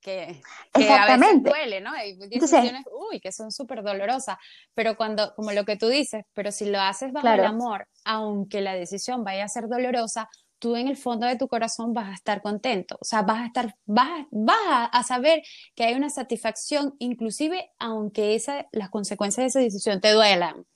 Que, 0.00 0.42
Exactamente. 0.72 1.50
a 1.50 1.52
veces 1.52 1.70
duele, 1.70 1.80
¿no? 1.82 1.92
Hay 1.92 2.16
decisiones, 2.16 2.84
uy, 2.90 3.20
que 3.20 3.32
son 3.32 3.52
súper 3.52 3.82
dolorosas, 3.82 4.38
pero 4.74 4.96
cuando, 4.96 5.34
como 5.34 5.52
lo 5.52 5.66
que 5.66 5.76
tú 5.76 5.88
dices, 5.88 6.24
pero 6.32 6.52
si 6.52 6.70
lo 6.70 6.80
haces 6.80 7.12
bajo 7.12 7.28
el 7.28 7.44
amor, 7.44 7.86
aunque 8.04 8.62
la 8.62 8.72
decisión 8.72 9.24
vaya 9.24 9.44
a 9.44 9.48
ser 9.48 9.68
dolorosa, 9.68 10.30
tú 10.60 10.76
en 10.76 10.86
el 10.86 10.96
fondo 10.96 11.26
de 11.26 11.36
tu 11.36 11.48
corazón 11.48 11.92
vas 11.94 12.10
a 12.10 12.14
estar 12.14 12.42
contento, 12.42 12.96
o 13.00 13.04
sea, 13.04 13.22
vas 13.22 13.40
a 13.40 13.46
estar, 13.46 13.74
vas, 13.86 14.26
vas 14.30 14.90
a 14.92 15.02
saber 15.02 15.42
que 15.74 15.84
hay 15.84 15.94
una 15.94 16.10
satisfacción, 16.10 16.94
inclusive 16.98 17.70
aunque 17.78 18.36
esa, 18.36 18.68
las 18.70 18.90
consecuencias 18.90 19.42
de 19.42 19.48
esa 19.48 19.60
decisión 19.60 20.00
te 20.00 20.12
duelan. 20.12 20.66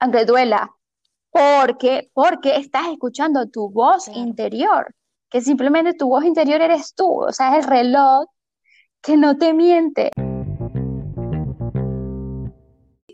Aunque 0.00 0.24
duela, 0.24 0.74
porque, 1.30 2.10
porque 2.12 2.56
estás 2.56 2.88
escuchando 2.88 3.48
tu 3.48 3.70
voz 3.70 4.08
interior. 4.08 4.94
que 5.30 5.40
simplemente 5.40 5.94
tu 5.94 6.08
voz 6.08 6.24
interior 6.24 6.60
eres 6.60 6.92
tú, 6.94 7.22
o 7.22 7.32
sea, 7.32 7.56
es 7.56 7.64
el 7.64 7.70
reloj 7.70 8.26
que 9.00 9.16
no 9.16 9.38
te 9.38 9.54
miente. 9.54 10.10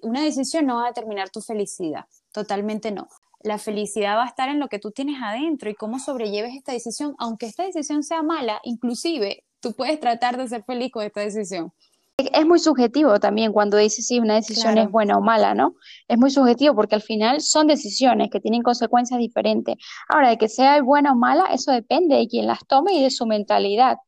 Una 0.03 0.23
decisión 0.23 0.65
no 0.65 0.77
va 0.77 0.85
a 0.85 0.89
determinar 0.89 1.29
tu 1.29 1.43
felicidad, 1.43 2.07
totalmente 2.33 2.91
no. 2.91 3.07
La 3.47 3.59
felicidad 3.59 4.17
va 4.17 4.25
a 4.25 4.27
estar 4.27 4.49
en 4.49 4.59
lo 4.59 4.67
que 4.67 4.81
tú 4.81 4.91
tienes 4.91 5.23
adentro 5.23 5.71
y 5.71 5.77
cómo 5.77 6.01
sobrelleves 6.01 6.57
esta 6.57 6.73
decisión, 6.73 7.15
aunque 7.17 7.47
esta 7.47 7.63
decisión 7.63 8.03
sea 8.03 8.21
mala, 8.23 8.61
inclusive 8.65 9.45
tú 9.61 9.73
puedes 9.73 10.01
tratar 10.01 10.37
de 10.37 10.49
ser 10.49 10.65
feliz 10.65 10.91
con 10.91 11.05
esta 11.05 11.21
decisión. 11.21 11.73
Es 12.19 12.45
muy 12.45 12.59
subjetivo 12.59 13.21
también 13.21 13.53
cuando 13.53 13.77
dices 13.77 14.05
si 14.09 14.19
una 14.19 14.35
decisión 14.35 14.79
es 14.79 14.91
buena 14.91 15.17
o 15.17 15.21
mala, 15.21 15.55
¿no? 15.55 15.77
Es 16.09 16.19
muy 16.19 16.33
subjetivo 16.33 16.75
porque 16.75 16.97
al 16.97 17.03
final 17.03 17.41
son 17.41 17.69
decisiones 17.69 18.31
que 18.33 18.41
tienen 18.41 18.63
consecuencias 18.63 19.21
diferentes. 19.21 19.77
Ahora, 20.09 20.31
de 20.31 20.39
que 20.39 20.49
sea 20.49 20.83
buena 20.83 21.13
o 21.13 21.15
mala, 21.15 21.45
eso 21.53 21.71
depende 21.71 22.17
de 22.17 22.27
quien 22.27 22.49
las 22.49 22.67
tome 22.67 22.95
y 22.95 23.03
de 23.05 23.11
su 23.11 23.27
mentalidad. 23.27 23.99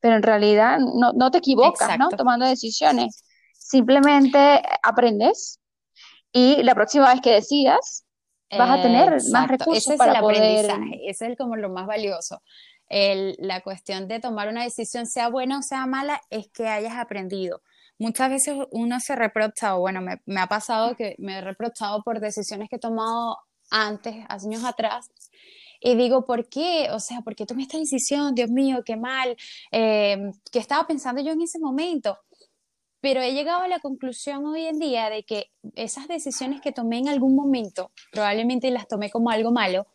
Pero 0.00 0.16
en 0.16 0.24
realidad 0.24 0.80
no, 0.80 1.12
no 1.12 1.30
te 1.30 1.38
equivocas, 1.38 1.96
¿no? 2.00 2.08
Tomando 2.08 2.46
decisiones. 2.46 3.22
Simplemente 3.52 4.60
aprendes 4.82 5.60
y 6.32 6.64
la 6.64 6.74
próxima 6.74 7.12
vez 7.12 7.20
que 7.20 7.30
decidas 7.30 8.04
vas 8.58 8.78
a 8.78 8.82
tener 8.82 9.16
más 9.30 9.48
recursos 9.48 9.84
Ese 9.84 9.92
es 9.94 9.98
para 9.98 10.14
el 10.14 10.20
poder... 10.20 10.70
aprendizaje, 10.70 11.10
ese 11.10 11.32
es 11.32 11.38
como 11.38 11.56
lo 11.56 11.70
más 11.70 11.86
valioso 11.86 12.42
la 13.38 13.62
cuestión 13.62 14.06
de 14.06 14.20
tomar 14.20 14.48
una 14.48 14.64
decisión, 14.64 15.06
sea 15.06 15.28
buena 15.28 15.58
o 15.58 15.62
sea 15.62 15.86
mala, 15.86 16.20
es 16.30 16.48
que 16.52 16.68
hayas 16.68 16.94
aprendido. 16.96 17.62
Muchas 17.98 18.30
veces 18.30 18.56
uno 18.70 19.00
se 19.00 19.16
reprocha, 19.16 19.76
o 19.76 19.80
bueno, 19.80 20.00
me, 20.00 20.40
ha 20.40 20.46
pasado 20.46 20.96
que 20.96 21.14
me 21.18 21.38
he 21.38 21.40
reprochado 21.40 22.02
por 22.02 22.20
decisiones 22.20 22.68
que 22.68 22.76
he 22.76 22.80
tomado 22.80 23.38
antes, 23.70 24.14
años 24.28 24.64
atrás, 24.64 25.10
y 25.80 25.94
digo, 25.96 26.24
¿por 26.24 26.48
qué? 26.48 26.88
O 26.92 27.00
sea, 27.00 27.22
¿por 27.22 27.34
qué 27.34 27.46
tomé 27.46 27.62
esta 27.62 27.78
decisión? 27.78 28.34
Dios 28.34 28.50
mío, 28.50 28.82
qué 28.84 28.96
mal. 28.96 29.36
Eh, 29.72 30.30
¿Qué 30.52 30.58
estaba 30.58 30.86
pensando 30.86 31.20
yo 31.22 31.32
en 31.32 31.42
ese 31.42 31.58
momento? 31.58 32.18
Pero 33.02 33.20
he 33.20 33.34
llegado 33.34 33.62
a 33.62 33.68
la 33.68 33.80
conclusión 33.80 34.46
hoy 34.46 34.64
en 34.64 34.78
día 34.78 35.10
de 35.10 35.24
que 35.24 35.50
esas 35.74 36.06
decisiones 36.06 36.60
que 36.60 36.70
tomé 36.70 36.98
en 36.98 37.08
algún 37.08 37.34
momento, 37.34 37.90
probablemente 38.12 38.70
las 38.70 38.86
tomé 38.86 39.10
como 39.10 39.28
algo 39.28 39.50
malo, 39.50 39.88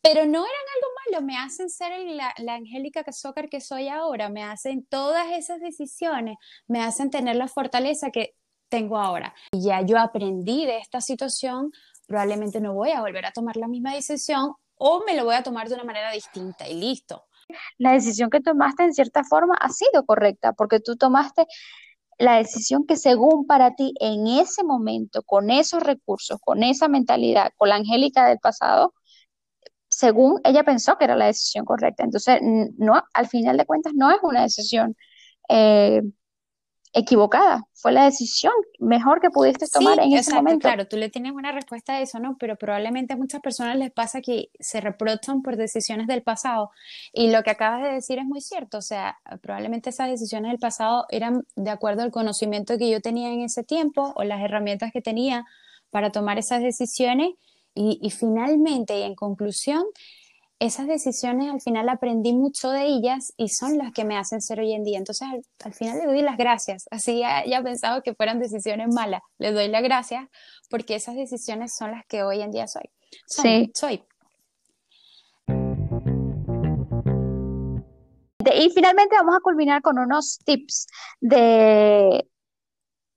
pero 0.00 0.24
no 0.24 0.38
eran 0.38 0.66
algo 0.76 0.88
malo, 1.10 1.26
me 1.26 1.36
hacen 1.36 1.68
ser 1.68 1.98
la, 2.06 2.32
la 2.38 2.54
Angélica 2.54 3.04
Soccer 3.10 3.48
que 3.48 3.60
soy 3.60 3.88
ahora, 3.88 4.28
me 4.28 4.44
hacen 4.44 4.86
todas 4.86 5.32
esas 5.32 5.60
decisiones, 5.60 6.36
me 6.68 6.80
hacen 6.80 7.10
tener 7.10 7.34
la 7.34 7.48
fortaleza 7.48 8.12
que 8.12 8.36
tengo 8.68 8.98
ahora. 8.98 9.34
Y 9.50 9.64
ya 9.64 9.82
yo 9.82 9.98
aprendí 9.98 10.66
de 10.66 10.78
esta 10.78 11.00
situación, 11.00 11.72
probablemente 12.06 12.60
no 12.60 12.74
voy 12.74 12.92
a 12.92 13.00
volver 13.00 13.26
a 13.26 13.32
tomar 13.32 13.56
la 13.56 13.66
misma 13.66 13.92
decisión 13.92 14.54
o 14.76 15.02
me 15.04 15.16
lo 15.16 15.24
voy 15.24 15.34
a 15.34 15.42
tomar 15.42 15.68
de 15.68 15.74
una 15.74 15.84
manera 15.84 16.12
distinta 16.12 16.68
y 16.68 16.74
listo. 16.74 17.24
La 17.78 17.92
decisión 17.92 18.30
que 18.30 18.40
tomaste 18.40 18.84
en 18.84 18.94
cierta 18.94 19.24
forma 19.24 19.54
ha 19.56 19.68
sido 19.70 20.04
correcta 20.04 20.52
porque 20.52 20.80
tú 20.80 20.96
tomaste 20.96 21.46
la 22.18 22.36
decisión 22.36 22.86
que 22.86 22.96
según 22.96 23.46
para 23.46 23.74
ti 23.74 23.94
en 24.00 24.26
ese 24.26 24.64
momento, 24.64 25.22
con 25.22 25.50
esos 25.50 25.82
recursos, 25.82 26.38
con 26.40 26.62
esa 26.62 26.88
mentalidad, 26.88 27.52
con 27.56 27.68
la 27.68 27.76
Angélica 27.76 28.26
del 28.26 28.38
pasado, 28.38 28.94
según 29.88 30.40
ella 30.44 30.64
pensó 30.64 30.98
que 30.98 31.04
era 31.04 31.16
la 31.16 31.26
decisión 31.26 31.64
correcta. 31.64 32.04
Entonces, 32.04 32.40
no, 32.78 33.02
al 33.12 33.28
final 33.28 33.56
de 33.56 33.66
cuentas, 33.66 33.92
no 33.94 34.10
es 34.10 34.18
una 34.22 34.42
decisión 34.42 34.96
eh, 35.48 36.02
equivocada, 36.96 37.68
fue 37.74 37.92
la 37.92 38.04
decisión 38.04 38.54
mejor 38.78 39.20
que 39.20 39.28
pudiste 39.28 39.66
tomar 39.68 40.00
en 40.00 40.14
ese 40.14 40.34
momento. 40.34 40.66
Claro, 40.66 40.88
tú 40.88 40.96
le 40.96 41.10
tienes 41.10 41.32
una 41.32 41.52
respuesta 41.52 41.92
a 41.92 42.00
eso, 42.00 42.18
¿no? 42.18 42.38
Pero 42.38 42.56
probablemente 42.56 43.12
a 43.12 43.16
muchas 43.18 43.42
personas 43.42 43.76
les 43.76 43.92
pasa 43.92 44.22
que 44.22 44.48
se 44.58 44.80
reprochan 44.80 45.42
por 45.42 45.56
decisiones 45.56 46.06
del 46.06 46.22
pasado. 46.22 46.70
Y 47.12 47.30
lo 47.30 47.42
que 47.42 47.50
acabas 47.50 47.82
de 47.82 47.92
decir 47.92 48.18
es 48.18 48.24
muy 48.24 48.40
cierto, 48.40 48.78
o 48.78 48.82
sea, 48.82 49.18
probablemente 49.42 49.90
esas 49.90 50.08
decisiones 50.08 50.50
del 50.50 50.58
pasado 50.58 51.04
eran 51.10 51.46
de 51.54 51.70
acuerdo 51.70 52.02
al 52.02 52.10
conocimiento 52.10 52.78
que 52.78 52.88
yo 52.90 53.02
tenía 53.02 53.30
en 53.30 53.42
ese 53.42 53.62
tiempo 53.62 54.14
o 54.16 54.24
las 54.24 54.40
herramientas 54.40 54.90
que 54.90 55.02
tenía 55.02 55.44
para 55.90 56.10
tomar 56.10 56.38
esas 56.38 56.62
decisiones 56.62 57.34
y, 57.74 58.10
finalmente, 58.10 58.98
y 58.98 59.02
en 59.02 59.14
conclusión, 59.14 59.84
esas 60.58 60.86
decisiones 60.86 61.52
al 61.52 61.60
final 61.60 61.88
aprendí 61.88 62.32
mucho 62.32 62.70
de 62.70 62.86
ellas 62.86 63.32
y 63.36 63.48
son 63.48 63.76
las 63.76 63.92
que 63.92 64.04
me 64.04 64.16
hacen 64.16 64.40
ser 64.40 64.60
hoy 64.60 64.72
en 64.72 64.84
día. 64.84 64.98
Entonces 64.98 65.28
al, 65.64 65.74
final 65.74 65.98
le 65.98 66.06
doy 66.06 66.22
las 66.22 66.36
gracias. 66.36 66.86
Así 66.90 67.18
ya, 67.18 67.44
ya 67.44 67.62
pensado 67.62 68.02
que 68.02 68.14
fueran 68.14 68.38
decisiones 68.38 68.88
malas. 68.94 69.20
Le 69.38 69.52
doy 69.52 69.68
las 69.68 69.82
gracias 69.82 70.26
porque 70.70 70.94
esas 70.94 71.14
decisiones 71.14 71.74
son 71.76 71.90
las 71.90 72.06
que 72.06 72.22
hoy 72.22 72.40
en 72.40 72.50
día 72.50 72.66
soy. 72.66 72.90
sí. 73.26 73.70
Soy. 73.74 74.02
Y 78.54 78.70
finalmente 78.70 79.16
vamos 79.16 79.36
a 79.36 79.40
culminar 79.40 79.82
con 79.82 79.98
unos 79.98 80.38
tips 80.44 80.86
de, 81.20 82.26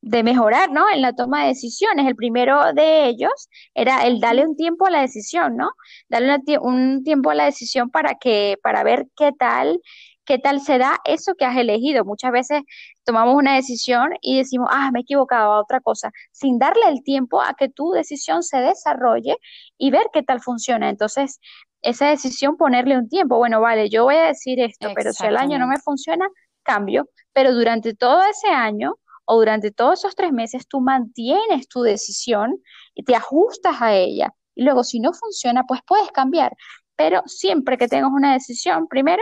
de 0.01 0.23
mejorar, 0.23 0.71
¿no? 0.71 0.89
En 0.89 1.01
la 1.01 1.13
toma 1.13 1.41
de 1.41 1.49
decisiones. 1.49 2.07
El 2.07 2.15
primero 2.15 2.73
de 2.73 3.07
ellos 3.07 3.49
era 3.73 4.05
el 4.05 4.19
darle 4.19 4.45
un 4.45 4.55
tiempo 4.55 4.85
a 4.85 4.91
la 4.91 5.01
decisión, 5.01 5.57
¿no? 5.57 5.71
Darle 6.07 6.37
un 6.61 7.03
tiempo 7.03 7.31
a 7.31 7.35
la 7.35 7.45
decisión 7.45 7.89
para 7.89 8.15
que, 8.15 8.57
para 8.63 8.83
ver 8.83 9.07
qué 9.17 9.31
tal, 9.37 9.81
qué 10.25 10.37
tal 10.37 10.61
se 10.61 10.77
da 10.77 10.99
eso 11.05 11.33
que 11.35 11.45
has 11.45 11.57
elegido. 11.57 12.05
Muchas 12.05 12.31
veces 12.31 12.61
tomamos 13.03 13.35
una 13.35 13.55
decisión 13.55 14.11
y 14.21 14.37
decimos, 14.37 14.69
ah, 14.71 14.89
me 14.93 14.99
he 14.99 15.01
equivocado 15.01 15.51
a 15.53 15.61
otra 15.61 15.81
cosa, 15.81 16.11
sin 16.31 16.59
darle 16.59 16.87
el 16.87 17.03
tiempo 17.03 17.41
a 17.41 17.53
que 17.57 17.69
tu 17.69 17.91
decisión 17.91 18.43
se 18.43 18.57
desarrolle 18.59 19.37
y 19.77 19.91
ver 19.91 20.05
qué 20.13 20.23
tal 20.23 20.41
funciona. 20.41 20.89
Entonces, 20.89 21.39
esa 21.81 22.09
decisión, 22.09 22.57
ponerle 22.57 22.97
un 22.97 23.09
tiempo. 23.09 23.37
Bueno, 23.37 23.61
vale, 23.61 23.89
yo 23.89 24.03
voy 24.03 24.15
a 24.15 24.27
decir 24.27 24.59
esto, 24.59 24.89
pero 24.95 25.13
si 25.13 25.25
el 25.25 25.37
año 25.37 25.57
no 25.59 25.67
me 25.67 25.77
funciona, 25.77 26.27
cambio. 26.63 27.09
Pero 27.33 27.53
durante 27.53 27.95
todo 27.95 28.21
ese 28.23 28.49
año, 28.49 28.95
o 29.29 29.37
durante 29.37 29.69
todos 29.69 29.99
esos 29.99 30.15
tres 30.15 30.33
meses 30.33 30.67
tú 30.67 30.81
mantienes 30.81 31.67
tu 31.67 31.83
decisión 31.83 32.59
y 32.95 33.03
te 33.03 33.15
ajustas 33.15 33.79
a 33.79 33.93
ella. 33.95 34.33
Y 34.55 34.63
luego, 34.63 34.83
si 34.83 34.99
no 34.99 35.13
funciona, 35.13 35.65
pues 35.67 35.81
puedes 35.85 36.09
cambiar. 36.11 36.55
Pero 36.95 37.21
siempre 37.27 37.77
que 37.77 37.87
tengas 37.87 38.11
una 38.11 38.33
decisión, 38.33 38.87
primero, 38.87 39.21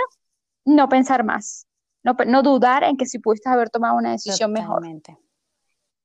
no 0.64 0.88
pensar 0.88 1.26
más. 1.26 1.68
No, 2.04 2.16
no 2.26 2.42
dudar 2.42 2.86
en 2.86 2.96
que 2.96 3.06
si 3.06 3.20
pudiste 3.20 3.50
haber 3.50 3.70
tomado 3.70 3.98
una 3.98 4.12
decisión 4.12 4.54
mejor. 4.54 4.82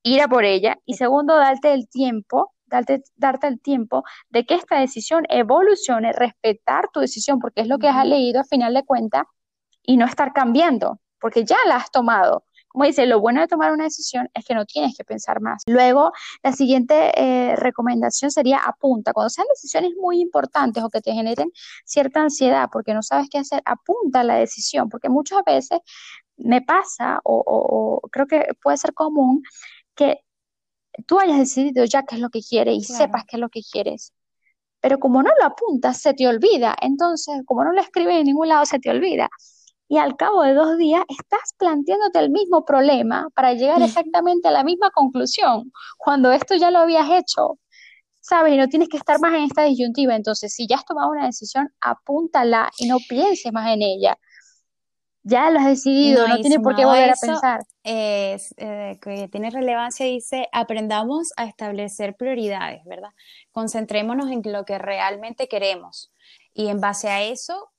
Ir 0.03 0.21
a 0.21 0.27
por 0.27 0.45
ella. 0.45 0.79
Y 0.85 0.95
segundo, 0.95 1.37
darte 1.37 1.73
el 1.73 1.88
tiempo 1.88 2.53
Darte, 2.67 3.03
darte, 3.17 3.49
el 3.49 3.61
tiempo 3.61 4.03
de 4.31 4.47
que 4.47 4.55
esta 4.55 4.81
decisión 4.81 5.27
evolucione, 5.29 6.11
respetar 6.15 6.88
tu 6.91 7.01
decisión, 7.01 7.38
porque 7.38 7.61
es 7.61 7.69
lo 7.69 7.77
que 7.79 7.87
has 7.87 8.07
leído 8.07 8.41
a 8.41 8.45
final 8.45 8.73
de 8.73 8.83
cuentas, 8.83 9.25
y 9.83 9.99
no 9.99 10.07
estar 10.07 10.33
cambiando, 10.33 10.99
porque 11.21 11.45
ya 11.45 11.59
la 11.67 11.77
has 11.77 11.91
tomado. 11.91 12.47
Como 12.73 12.87
dice, 12.87 13.07
lo 13.07 13.21
bueno 13.21 13.41
de 13.41 13.49
tomar 13.49 13.73
una 13.73 13.85
decisión 13.85 14.29
es 14.35 14.45
que 14.45 14.55
no 14.55 14.65
tienes 14.65 14.97
que 14.97 15.05
pensar 15.05 15.41
más. 15.41 15.63
Luego, 15.67 16.13
la 16.43 16.53
siguiente 16.53 17.13
eh, 17.17 17.55
recomendación 17.57 18.31
sería 18.31 18.59
apunta. 18.59 19.13
Cuando 19.13 19.31
sean 19.31 19.47
decisiones 19.51 19.93
muy 20.01 20.21
importantes 20.21 20.83
o 20.83 20.89
que 20.89 21.01
te 21.01 21.13
generen 21.13 21.51
cierta 21.85 22.23
ansiedad 22.23 22.69
porque 22.73 22.95
no 22.95 23.03
sabes 23.03 23.29
qué 23.31 23.39
hacer, 23.39 23.63
apunta 23.65 24.25
la 24.25 24.37
decisión, 24.37 24.89
porque 24.89 25.09
muchas 25.09 25.43
veces 25.45 25.81
me 26.37 26.63
pasa 26.63 27.21
o, 27.25 28.01
creo 28.11 28.27
que 28.27 28.49
puede 28.63 28.79
ser 28.79 28.95
común 28.95 29.43
que 29.95 30.21
tú 31.07 31.19
hayas 31.19 31.39
decidido 31.39 31.85
ya 31.85 32.03
qué 32.05 32.17
es 32.17 32.21
lo 32.21 32.31
que 32.31 32.41
quieres 32.41 32.77
y 32.77 32.85
sepas 32.85 33.25
qué 33.27 33.37
es 33.37 33.41
lo 33.41 33.49
que 33.49 33.61
quieres. 33.63 34.13
Pero 34.81 34.99
como 34.99 35.23
no 35.23 35.31
lo 35.39 35.47
apuntas, 35.47 35.99
se 36.01 36.15
te 36.15 36.27
olvida. 36.27 36.75
Entonces, 36.81 37.43
como 37.47 37.65
no 37.65 37.73
lo 37.73 37.81
escribes 37.81 38.17
en 38.17 38.25
ningún 38.25 38.49
lado, 38.49 38.65
se 38.67 38.79
te 38.81 38.91
olvida 38.91 39.31
y 39.92 39.98
al 39.98 40.16
cabo 40.16 40.42
de 40.42 40.55
dos 40.55 40.78
días 40.78 41.02
estás 41.07 41.52
planteándote 41.59 42.18
el 42.18 42.31
mismo 42.31 42.64
problema 42.64 43.28
para 43.35 43.52
llegar 43.52 43.83
exactamente 43.83 44.48
a 44.48 44.50
la 44.50 44.64
misma 44.64 44.90
conclusión, 44.90 45.70
cuando 45.98 46.33
esto 46.33 46.55
ya 46.55 46.70
lo 46.70 46.78
habías 46.78 47.11
hecho, 47.11 47.59
¿sabes? 48.18 48.55
Y 48.55 48.57
no 48.57 48.68
tienes 48.68 48.88
que 48.88 48.96
estar 48.96 49.20
más 49.20 49.35
en 49.35 49.42
esta 49.42 49.64
disyuntiva. 49.64 50.16
Entonces, 50.16 50.55
si 50.55 50.66
ya 50.66 50.76
has 50.76 50.87
tomado 50.87 51.11
una 51.11 51.26
decisión, 51.26 51.68
apúntala 51.78 52.70
y 52.78 52.88
no 52.88 52.96
pienses 53.07 53.52
más 53.52 53.68
en 53.68 53.83
ella. 53.83 54.16
Ya 55.24 55.50
lo 55.50 55.59
has 55.59 55.66
decidido, 55.66 56.26
no, 56.26 56.38
tiene 56.38 56.59
por 56.59 56.74
qué 56.74 56.87
volver 56.87 57.11
a 57.11 57.14
pensar. 57.20 57.61
Es, 57.83 58.55
eh, 58.57 58.98
que 59.02 59.28
tiene 59.28 59.50
relevancia, 59.50 60.07
dice, 60.07 60.48
aprendamos 60.52 61.35
a 61.37 61.44
establecer 61.44 62.16
prioridades, 62.16 62.83
¿verdad? 62.87 63.11
Concentrémonos 63.50 64.31
en 64.31 64.40
lo 64.50 64.64
que 64.64 64.78
realmente 64.78 65.48
queremos 65.48 66.14
y 66.55 66.68
en 66.68 66.81
base 66.81 67.11
a 67.11 67.22
eso 67.22 67.72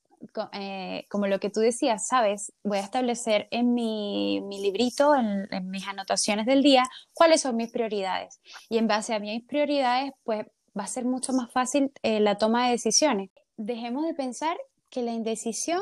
eh, 0.54 1.06
como 1.10 1.28
lo 1.28 1.40
que 1.40 1.50
tú 1.50 1.60
decías, 1.60 2.08
sabes, 2.08 2.54
voy 2.64 2.78
a 2.78 2.82
establecer 2.82 3.48
en 3.52 3.74
mi, 3.74 4.42
librito, 4.50 5.16
en, 5.16 5.48
mis 5.70 5.88
anotaciones 5.88 6.46
del 6.46 6.64
día, 6.64 6.84
cuáles 7.14 7.42
son 7.42 7.56
mis 7.56 7.72
prioridades. 7.72 8.40
Y 8.70 8.78
en 8.78 8.88
base 8.88 9.14
a 9.14 9.20
mis 9.20 9.44
prioridades, 9.46 10.12
pues 10.24 10.46
va 10.78 10.84
a 10.84 10.88
ser 10.88 11.06
mucho 11.06 11.34
más 11.34 11.52
fácil 11.52 11.92
eh, 12.02 12.20
la 12.20 12.38
toma 12.38 12.66
de 12.66 12.72
decisiones. 12.72 13.30
Dejemos 13.58 14.06
de 14.06 14.14
pensar 14.14 14.58
que 14.90 15.02
la 15.02 15.12
indecisión 15.12 15.82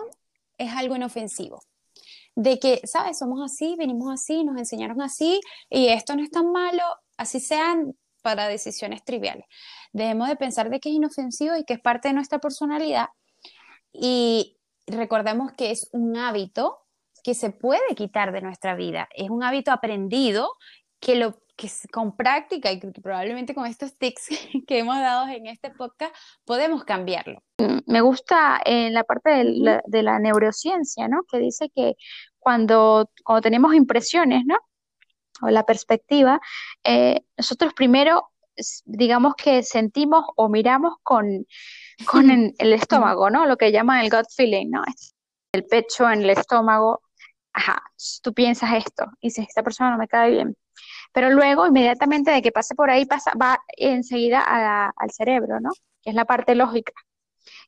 es 0.58 0.72
algo 0.74 0.96
inofensivo. 0.96 1.62
De 2.36 2.60
que, 2.60 2.82
¿sabes? 2.86 3.18
Somos 3.18 3.42
así, 3.44 3.76
venimos 3.78 4.12
así, 4.12 4.44
nos 4.44 4.58
enseñaron 4.58 5.02
así 5.02 5.42
y 5.70 5.88
esto 5.88 6.16
no 6.16 6.24
es 6.24 6.32
tan 6.32 6.52
malo, 6.52 6.84
así 7.18 7.40
sean 7.40 7.96
para 8.22 8.48
decisiones 8.48 9.04
triviales. 9.04 9.46
Dejemos 9.92 10.30
de 10.30 10.36
pensar 10.36 10.70
de 10.70 10.80
que 10.80 10.90
es 10.90 10.96
inofensivo 10.96 11.56
y 11.58 11.66
que 11.66 11.74
es 11.74 11.82
parte 11.82 12.08
de 12.08 12.14
nuestra 12.14 12.40
personalidad 12.40 13.08
y 13.94 14.58
recordemos 14.88 15.52
que 15.54 15.72
es 15.72 15.90
un 15.92 16.18
hábito 16.18 16.80
que 17.24 17.34
se 17.34 17.52
puede 17.52 17.96
quitar 17.96 18.32
de 18.32 18.42
nuestra 18.42 18.76
vida, 18.76 19.08
es 19.14 19.30
un 19.30 19.44
hábito 19.44 19.72
aprendido 19.72 20.54
que 21.00 21.16
lo 21.16 21.42
que 21.62 21.70
con 21.92 22.16
práctica 22.16 22.72
y 22.72 22.80
que 22.80 22.88
probablemente 22.88 23.54
con 23.54 23.68
estos 23.68 23.96
tips 23.98 24.30
que 24.68 24.80
hemos 24.80 24.96
dado 24.96 25.28
en 25.28 25.46
este 25.46 25.70
podcast 25.70 26.16
podemos 26.44 26.84
cambiarlo. 26.84 27.44
Mm, 27.60 27.80
me 27.86 28.02
gusta 28.02 28.60
en 28.66 28.94
la 28.94 29.04
parte 29.04 29.30
de 29.86 30.04
la, 30.04 30.20
neurociencia, 30.20 31.08
¿no? 31.08 31.22
Que 31.32 31.38
dice 31.38 31.70
que 31.76 31.96
cuando, 32.40 33.12
cuando 33.24 33.42
tenemos 33.42 33.76
impresiones, 33.76 34.44
¿no? 34.46 34.58
O 35.44 35.50
la 35.50 35.64
perspectiva, 35.64 36.40
eh, 36.84 37.22
nosotros 37.38 37.74
primero, 37.74 38.32
digamos 38.86 39.36
que 39.36 39.64
sentimos 39.64 40.26
o 40.36 40.50
miramos 40.50 40.96
con, 41.04 41.46
con 42.06 42.30
el, 42.30 42.74
estómago, 42.74 43.30
¿no? 43.30 43.46
Lo 43.46 43.58
que 43.58 43.72
llaman 43.72 44.00
el 44.00 44.10
gut 44.10 44.28
feeling, 44.36 44.70
¿no? 44.70 44.84
El 45.54 45.66
pecho 45.66 46.10
en 46.10 46.22
el 46.22 46.30
estómago, 46.30 47.02
ajá, 47.54 47.84
tú 48.22 48.34
piensas 48.34 48.74
esto 48.74 49.06
y 49.20 49.28
dices, 49.28 49.48
esta 49.48 49.64
persona 49.64 49.92
no 49.92 49.98
me 49.98 50.08
cae 50.08 50.32
bien. 50.32 50.56
Pero 51.14 51.30
luego, 51.30 51.68
inmediatamente 51.68 52.32
de 52.32 52.42
que 52.42 52.52
pase 52.52 52.76
por 52.76 52.90
ahí, 52.90 53.06
pasa, 53.06 53.34
va 53.42 53.60
enseguida 53.78 54.92
al 54.96 55.12
cerebro, 55.12 55.60
¿no? 55.60 55.72
Que 56.02 56.12
es 56.12 56.16
la 56.16 56.26
parte 56.26 56.56
lógica. 56.56 56.94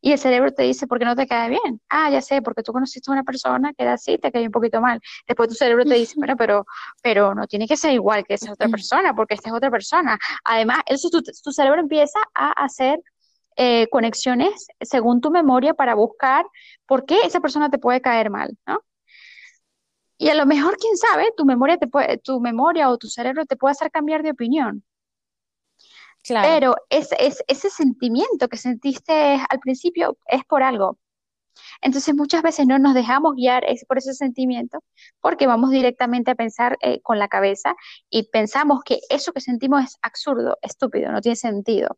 Y 0.01 0.11
el 0.11 0.19
cerebro 0.19 0.53
te 0.53 0.63
dice, 0.63 0.87
¿por 0.87 0.99
qué 0.99 1.05
no 1.05 1.15
te 1.15 1.27
cae 1.27 1.49
bien? 1.49 1.81
Ah, 1.89 2.09
ya 2.09 2.21
sé, 2.21 2.41
porque 2.41 2.63
tú 2.63 2.73
conociste 2.73 3.09
a 3.09 3.13
una 3.13 3.23
persona 3.23 3.73
que 3.73 3.83
era 3.83 3.93
así, 3.93 4.17
te 4.17 4.31
cae 4.31 4.45
un 4.45 4.51
poquito 4.51 4.81
mal. 4.81 4.99
Después 5.27 5.49
tu 5.49 5.55
cerebro 5.55 5.85
te 5.85 5.95
dice, 5.95 6.15
pero, 6.19 6.35
pero, 6.37 6.65
pero 7.01 7.35
no 7.35 7.47
tiene 7.47 7.67
que 7.67 7.77
ser 7.77 7.93
igual 7.93 8.25
que 8.25 8.35
esa 8.35 8.51
otra 8.51 8.67
persona, 8.69 9.15
porque 9.15 9.35
esta 9.35 9.49
es 9.49 9.55
otra 9.55 9.71
persona. 9.71 10.17
Además, 10.43 10.79
eso 10.85 11.09
tu, 11.09 11.21
tu 11.21 11.51
cerebro 11.51 11.79
empieza 11.79 12.19
a 12.33 12.51
hacer 12.51 12.99
eh, 13.57 13.87
conexiones 13.89 14.67
según 14.81 15.21
tu 15.21 15.31
memoria 15.31 15.73
para 15.73 15.95
buscar 15.95 16.45
por 16.85 17.05
qué 17.05 17.21
esa 17.23 17.39
persona 17.39 17.69
te 17.69 17.77
puede 17.77 18.01
caer 18.01 18.29
mal, 18.29 18.57
¿no? 18.65 18.81
Y 20.17 20.29
a 20.29 20.35
lo 20.35 20.45
mejor, 20.45 20.77
quién 20.77 20.95
sabe, 20.95 21.33
tu 21.35 21.43
memoria, 21.43 21.77
te 21.77 21.87
puede, 21.87 22.17
tu 22.17 22.39
memoria 22.39 22.89
o 22.89 22.97
tu 22.97 23.07
cerebro 23.07 23.45
te 23.45 23.57
puede 23.57 23.73
hacer 23.73 23.91
cambiar 23.91 24.23
de 24.23 24.31
opinión. 24.31 24.83
Claro. 26.23 26.47
Pero 26.47 26.75
es, 26.89 27.09
ese 27.47 27.69
sentimiento 27.69 28.47
que 28.47 28.57
sentiste 28.57 29.41
al 29.49 29.59
principio 29.59 30.17
es 30.27 30.45
por 30.45 30.63
algo. 30.63 30.97
Entonces 31.81 32.15
muchas 32.15 32.41
veces 32.41 32.65
no 32.65 32.79
nos 32.79 32.93
dejamos 32.93 33.35
guiar 33.35 33.65
por 33.87 33.97
ese 33.97 34.13
sentimiento 34.13 34.79
porque 35.19 35.47
vamos 35.47 35.71
directamente 35.71 36.31
a 36.31 36.35
pensar 36.35 36.77
eh, 36.81 37.01
con 37.01 37.19
la 37.19 37.27
cabeza 37.27 37.75
y 38.09 38.29
pensamos 38.29 38.81
que 38.85 38.99
eso 39.09 39.33
que 39.33 39.41
sentimos 39.41 39.83
es 39.83 39.97
absurdo, 40.01 40.57
estúpido, 40.61 41.11
no 41.11 41.21
tiene 41.21 41.35
sentido. 41.35 41.97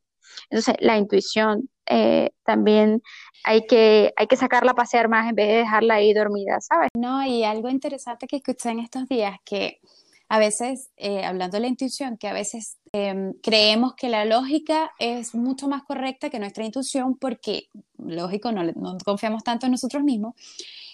Entonces, 0.49 0.75
la 0.79 0.97
intuición 0.97 1.69
eh, 1.85 2.31
también 2.43 3.01
hay 3.43 3.65
que, 3.67 4.13
hay 4.15 4.27
que 4.27 4.37
sacarla 4.37 4.71
a 4.71 4.75
pasear 4.75 5.07
más 5.07 5.29
en 5.29 5.35
vez 5.35 5.47
de 5.47 5.57
dejarla 5.57 5.95
ahí 5.95 6.13
dormida, 6.13 6.59
¿sabes? 6.61 6.89
No, 6.95 7.25
y 7.25 7.43
algo 7.43 7.69
interesante 7.69 8.27
que 8.27 8.37
escuché 8.37 8.69
en 8.69 8.79
estos 8.79 9.07
días, 9.07 9.37
que 9.45 9.79
a 10.27 10.39
veces, 10.39 10.89
eh, 10.97 11.23
hablando 11.23 11.57
de 11.57 11.61
la 11.61 11.67
intuición, 11.67 12.17
que 12.17 12.27
a 12.27 12.33
veces 12.33 12.77
em, 12.93 13.33
creemos 13.43 13.93
que 13.95 14.09
la 14.09 14.25
lógica 14.25 14.91
es 14.97 15.35
mucho 15.35 15.67
más 15.67 15.83
correcta 15.83 16.29
que 16.29 16.39
nuestra 16.39 16.65
intuición 16.65 17.15
porque, 17.17 17.67
lógico, 17.97 18.51
no, 18.51 18.63
no 18.63 18.97
confiamos 19.05 19.43
tanto 19.43 19.67
en 19.67 19.73
nosotros 19.73 20.03
mismos. 20.03 20.33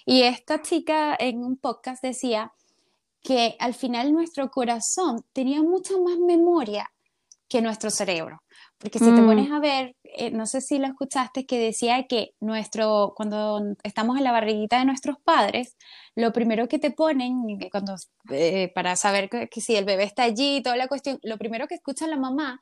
Y 0.04 0.22
esta 0.22 0.60
chica 0.60 1.16
en 1.18 1.42
un 1.42 1.56
podcast 1.56 2.02
decía 2.02 2.52
que 3.22 3.56
al 3.58 3.72
final 3.72 4.12
nuestro 4.12 4.50
corazón 4.50 5.24
tenía 5.32 5.62
mucha 5.62 5.96
más 5.96 6.18
memoria 6.18 6.90
que 7.48 7.62
nuestro 7.62 7.90
cerebro. 7.90 8.42
Porque 8.82 8.98
si 8.98 9.04
te 9.04 9.22
mm. 9.22 9.26
pones 9.26 9.50
a 9.52 9.60
ver, 9.60 9.94
eh, 10.02 10.32
no 10.32 10.44
sé 10.44 10.60
si 10.60 10.78
lo 10.80 10.88
escuchaste, 10.88 11.46
que 11.46 11.56
decía 11.56 12.08
que 12.08 12.34
nuestro, 12.40 13.12
cuando 13.16 13.62
estamos 13.84 14.18
en 14.18 14.24
la 14.24 14.32
barriguita 14.32 14.80
de 14.80 14.84
nuestros 14.84 15.18
padres, 15.24 15.76
lo 16.16 16.32
primero 16.32 16.66
que 16.66 16.80
te 16.80 16.90
ponen, 16.90 17.44
cuando, 17.70 17.94
eh, 18.30 18.72
para 18.74 18.96
saber 18.96 19.30
que, 19.30 19.48
si 19.60 19.76
el 19.76 19.84
bebé 19.84 20.02
está 20.02 20.24
allí, 20.24 20.62
toda 20.64 20.76
la 20.76 20.88
cuestión, 20.88 21.20
lo 21.22 21.38
primero 21.38 21.68
que 21.68 21.76
escucha 21.76 22.08
la 22.08 22.16
mamá 22.16 22.60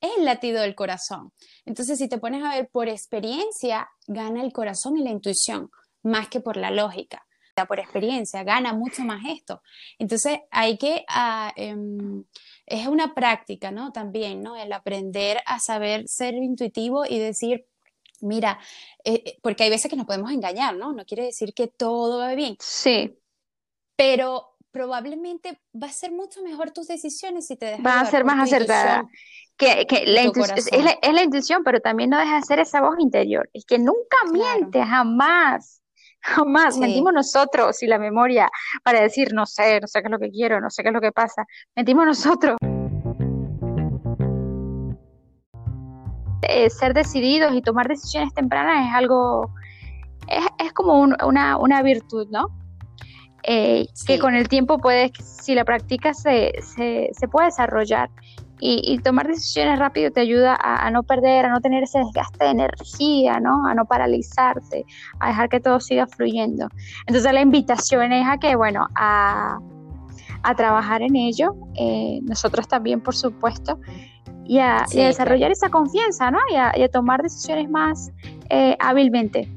es 0.00 0.10
el 0.18 0.24
latido 0.24 0.60
del 0.60 0.74
corazón. 0.74 1.32
Entonces, 1.64 1.98
si 1.98 2.08
te 2.08 2.18
pones 2.18 2.42
a 2.42 2.56
ver 2.56 2.68
por 2.72 2.88
experiencia, 2.88 3.88
gana 4.08 4.42
el 4.42 4.52
corazón 4.52 4.96
y 4.96 5.04
la 5.04 5.10
intuición, 5.10 5.70
más 6.02 6.28
que 6.28 6.40
por 6.40 6.56
la 6.56 6.72
lógica. 6.72 7.24
Por 7.68 7.78
experiencia, 7.78 8.42
gana 8.42 8.72
mucho 8.72 9.02
más 9.02 9.22
esto. 9.28 9.62
Entonces, 9.98 10.40
hay 10.50 10.78
que 10.78 11.04
ah, 11.08 11.52
em, 11.56 12.24
es 12.70 12.86
una 12.86 13.14
práctica, 13.14 13.70
¿no? 13.70 13.92
También, 13.92 14.42
¿no? 14.42 14.56
El 14.56 14.72
aprender 14.72 15.38
a 15.44 15.58
saber 15.58 16.06
ser 16.08 16.34
intuitivo 16.34 17.04
y 17.04 17.18
decir, 17.18 17.66
mira, 18.20 18.58
eh, 19.04 19.22
eh, 19.26 19.38
porque 19.42 19.64
hay 19.64 19.70
veces 19.70 19.90
que 19.90 19.96
nos 19.96 20.06
podemos 20.06 20.30
engañar, 20.30 20.76
¿no? 20.76 20.92
No 20.92 21.04
quiere 21.04 21.24
decir 21.24 21.52
que 21.52 21.66
todo 21.66 22.18
va 22.18 22.34
bien. 22.34 22.56
Sí. 22.60 23.18
Pero 23.96 24.56
probablemente 24.70 25.60
va 25.74 25.88
a 25.88 25.92
ser 25.92 26.12
mucho 26.12 26.42
mejor 26.42 26.70
tus 26.70 26.86
decisiones 26.86 27.48
si 27.48 27.56
te 27.56 27.66
dejas. 27.66 27.84
Va 27.84 28.00
a 28.00 28.06
ser 28.06 28.24
más 28.24 28.40
acertada. 28.40 29.08
Que, 29.56 29.86
que 29.86 30.06
la 30.06 30.22
es, 30.22 30.72
la, 30.72 30.98
es, 31.02 31.12
la, 31.12 31.22
intuición, 31.22 31.62
pero 31.64 31.80
también 31.80 32.08
no 32.08 32.18
deja 32.18 32.36
de 32.36 32.42
ser 32.42 32.60
esa 32.60 32.80
voz 32.80 32.98
interior. 32.98 33.50
Es 33.52 33.66
que 33.66 33.78
nunca 33.78 34.16
miente, 34.32 34.82
jamás. 34.82 35.79
Jamás 36.22 36.76
mentimos 36.76 37.12
nosotros 37.12 37.82
y 37.82 37.86
la 37.86 37.98
memoria 37.98 38.50
para 38.82 39.00
decir, 39.00 39.32
no 39.32 39.46
sé, 39.46 39.80
no 39.80 39.86
sé 39.86 40.00
qué 40.00 40.08
es 40.08 40.12
lo 40.12 40.18
que 40.18 40.30
quiero, 40.30 40.60
no 40.60 40.70
sé 40.70 40.82
qué 40.82 40.88
es 40.88 40.94
lo 40.94 41.00
que 41.00 41.12
pasa. 41.12 41.46
Mentimos 41.74 42.06
nosotros. 42.06 42.56
Eh, 46.42 46.68
ser 46.70 46.94
decididos 46.94 47.54
y 47.54 47.62
tomar 47.62 47.88
decisiones 47.88 48.34
tempranas 48.34 48.88
es 48.88 48.94
algo, 48.94 49.54
es, 50.26 50.44
es 50.58 50.72
como 50.72 51.00
una, 51.00 51.56
una, 51.56 51.82
virtud, 51.82 52.26
¿no? 52.30 52.48
Eh, 53.42 53.86
que 54.06 54.18
con 54.18 54.34
el 54.34 54.48
tiempo 54.48 54.78
puedes, 54.78 55.12
si 55.22 55.54
la 55.54 55.64
practicas, 55.64 56.20
se, 56.20 56.52
se, 56.60 57.10
se 57.12 57.28
puede 57.28 57.46
desarrollar 57.46 58.10
y, 58.60 58.98
tomar 58.98 59.26
decisiones 59.26 59.78
rápido 59.78 60.10
te 60.10 60.20
ayuda 60.20 60.56
a, 60.60 60.90
no 60.90 61.02
perder, 61.02 61.46
a 61.46 61.48
no 61.48 61.60
tener 61.60 61.82
ese 61.82 61.98
desgaste 61.98 62.44
de 62.44 62.50
energía, 62.50 63.40
¿no? 63.40 63.66
A 63.66 63.74
no 63.74 63.86
paralizarte, 63.86 64.84
a 65.18 65.28
dejar 65.28 65.48
que 65.48 65.60
todo 65.60 65.80
siga 65.80 66.06
fluyendo. 66.06 66.68
Entonces 67.06 67.32
la 67.32 67.40
invitación 67.40 68.12
es 68.12 68.26
a 68.28 68.38
que, 68.38 68.56
bueno, 68.56 68.86
a, 68.94 69.58
trabajar 70.56 71.02
en 71.02 71.16
ello, 71.16 71.54
eh, 71.74 72.20
nosotros 72.22 72.66
también, 72.66 73.00
por 73.00 73.14
supuesto, 73.14 73.78
y 74.44 74.58
a, 74.58 74.84
desarrollar 74.92 75.50
esa 75.50 75.70
confianza, 75.70 76.30
¿no? 76.30 76.38
Y 76.50 76.56
a, 76.56 76.88
tomar 76.88 77.22
decisiones 77.22 77.70
más 77.70 78.10
eh, 78.50 78.76
hábilmente. 78.78 79.48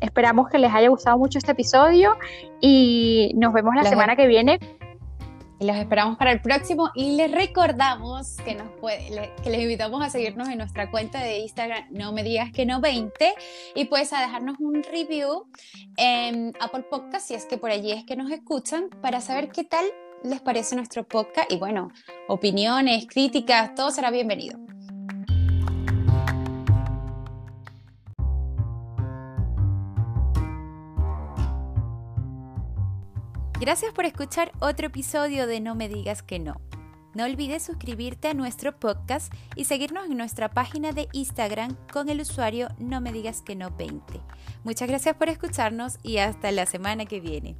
Esperamos 0.00 0.48
que 0.48 0.58
les 0.58 0.72
haya 0.72 0.88
gustado 0.88 1.16
mucho 1.16 1.38
este 1.38 1.52
episodio 1.52 2.16
y 2.60 3.32
nos 3.36 3.52
vemos 3.52 3.74
la 3.76 3.84
semana 3.84 4.16
que 4.16 4.26
viene 4.26 4.58
los 5.62 5.76
esperamos 5.76 6.16
para 6.16 6.32
el 6.32 6.40
próximo. 6.40 6.90
Y 6.94 7.16
les 7.16 7.30
recordamos 7.30 8.36
que, 8.44 8.54
nos 8.54 8.68
que 9.42 9.50
les 9.50 9.60
invitamos 9.60 10.02
a 10.04 10.10
seguirnos 10.10 10.48
en 10.48 10.58
nuestra 10.58 10.90
cuenta 10.90 11.20
de 11.20 11.38
Instagram, 11.38 11.84
no 11.90 12.12
me 12.12 12.22
digas 12.22 12.52
que 12.52 12.66
no 12.66 12.80
20, 12.80 13.34
y 13.74 13.84
pues 13.86 14.12
a 14.12 14.20
dejarnos 14.20 14.56
un 14.60 14.82
review 14.82 15.46
en 15.96 16.52
Apple 16.60 16.84
Podcast, 16.90 17.28
si 17.28 17.34
es 17.34 17.44
que 17.44 17.58
por 17.58 17.70
allí 17.70 17.92
es 17.92 18.04
que 18.04 18.16
nos 18.16 18.30
escuchan, 18.30 18.88
para 19.00 19.20
saber 19.20 19.50
qué 19.50 19.64
tal 19.64 19.84
les 20.22 20.40
parece 20.40 20.76
nuestro 20.76 21.04
podcast. 21.04 21.50
Y 21.50 21.56
bueno, 21.56 21.90
opiniones, 22.28 23.06
críticas, 23.06 23.74
todo 23.74 23.90
será 23.90 24.10
bienvenido. 24.10 24.58
Gracias 33.62 33.92
por 33.92 34.06
escuchar 34.06 34.50
otro 34.58 34.88
episodio 34.88 35.46
de 35.46 35.60
No 35.60 35.76
me 35.76 35.88
digas 35.88 36.24
que 36.24 36.40
no. 36.40 36.60
No 37.14 37.22
olvides 37.22 37.62
suscribirte 37.62 38.26
a 38.26 38.34
nuestro 38.34 38.76
podcast 38.76 39.32
y 39.54 39.66
seguirnos 39.66 40.06
en 40.06 40.16
nuestra 40.16 40.48
página 40.48 40.90
de 40.90 41.08
Instagram 41.12 41.76
con 41.92 42.08
el 42.08 42.20
usuario 42.20 42.70
No 42.80 43.00
me 43.00 43.12
digas 43.12 43.40
que 43.40 43.54
no 43.54 43.70
20. 43.70 44.20
Muchas 44.64 44.88
gracias 44.88 45.14
por 45.14 45.28
escucharnos 45.28 45.98
y 46.02 46.16
hasta 46.16 46.50
la 46.50 46.66
semana 46.66 47.06
que 47.06 47.20
viene. 47.20 47.54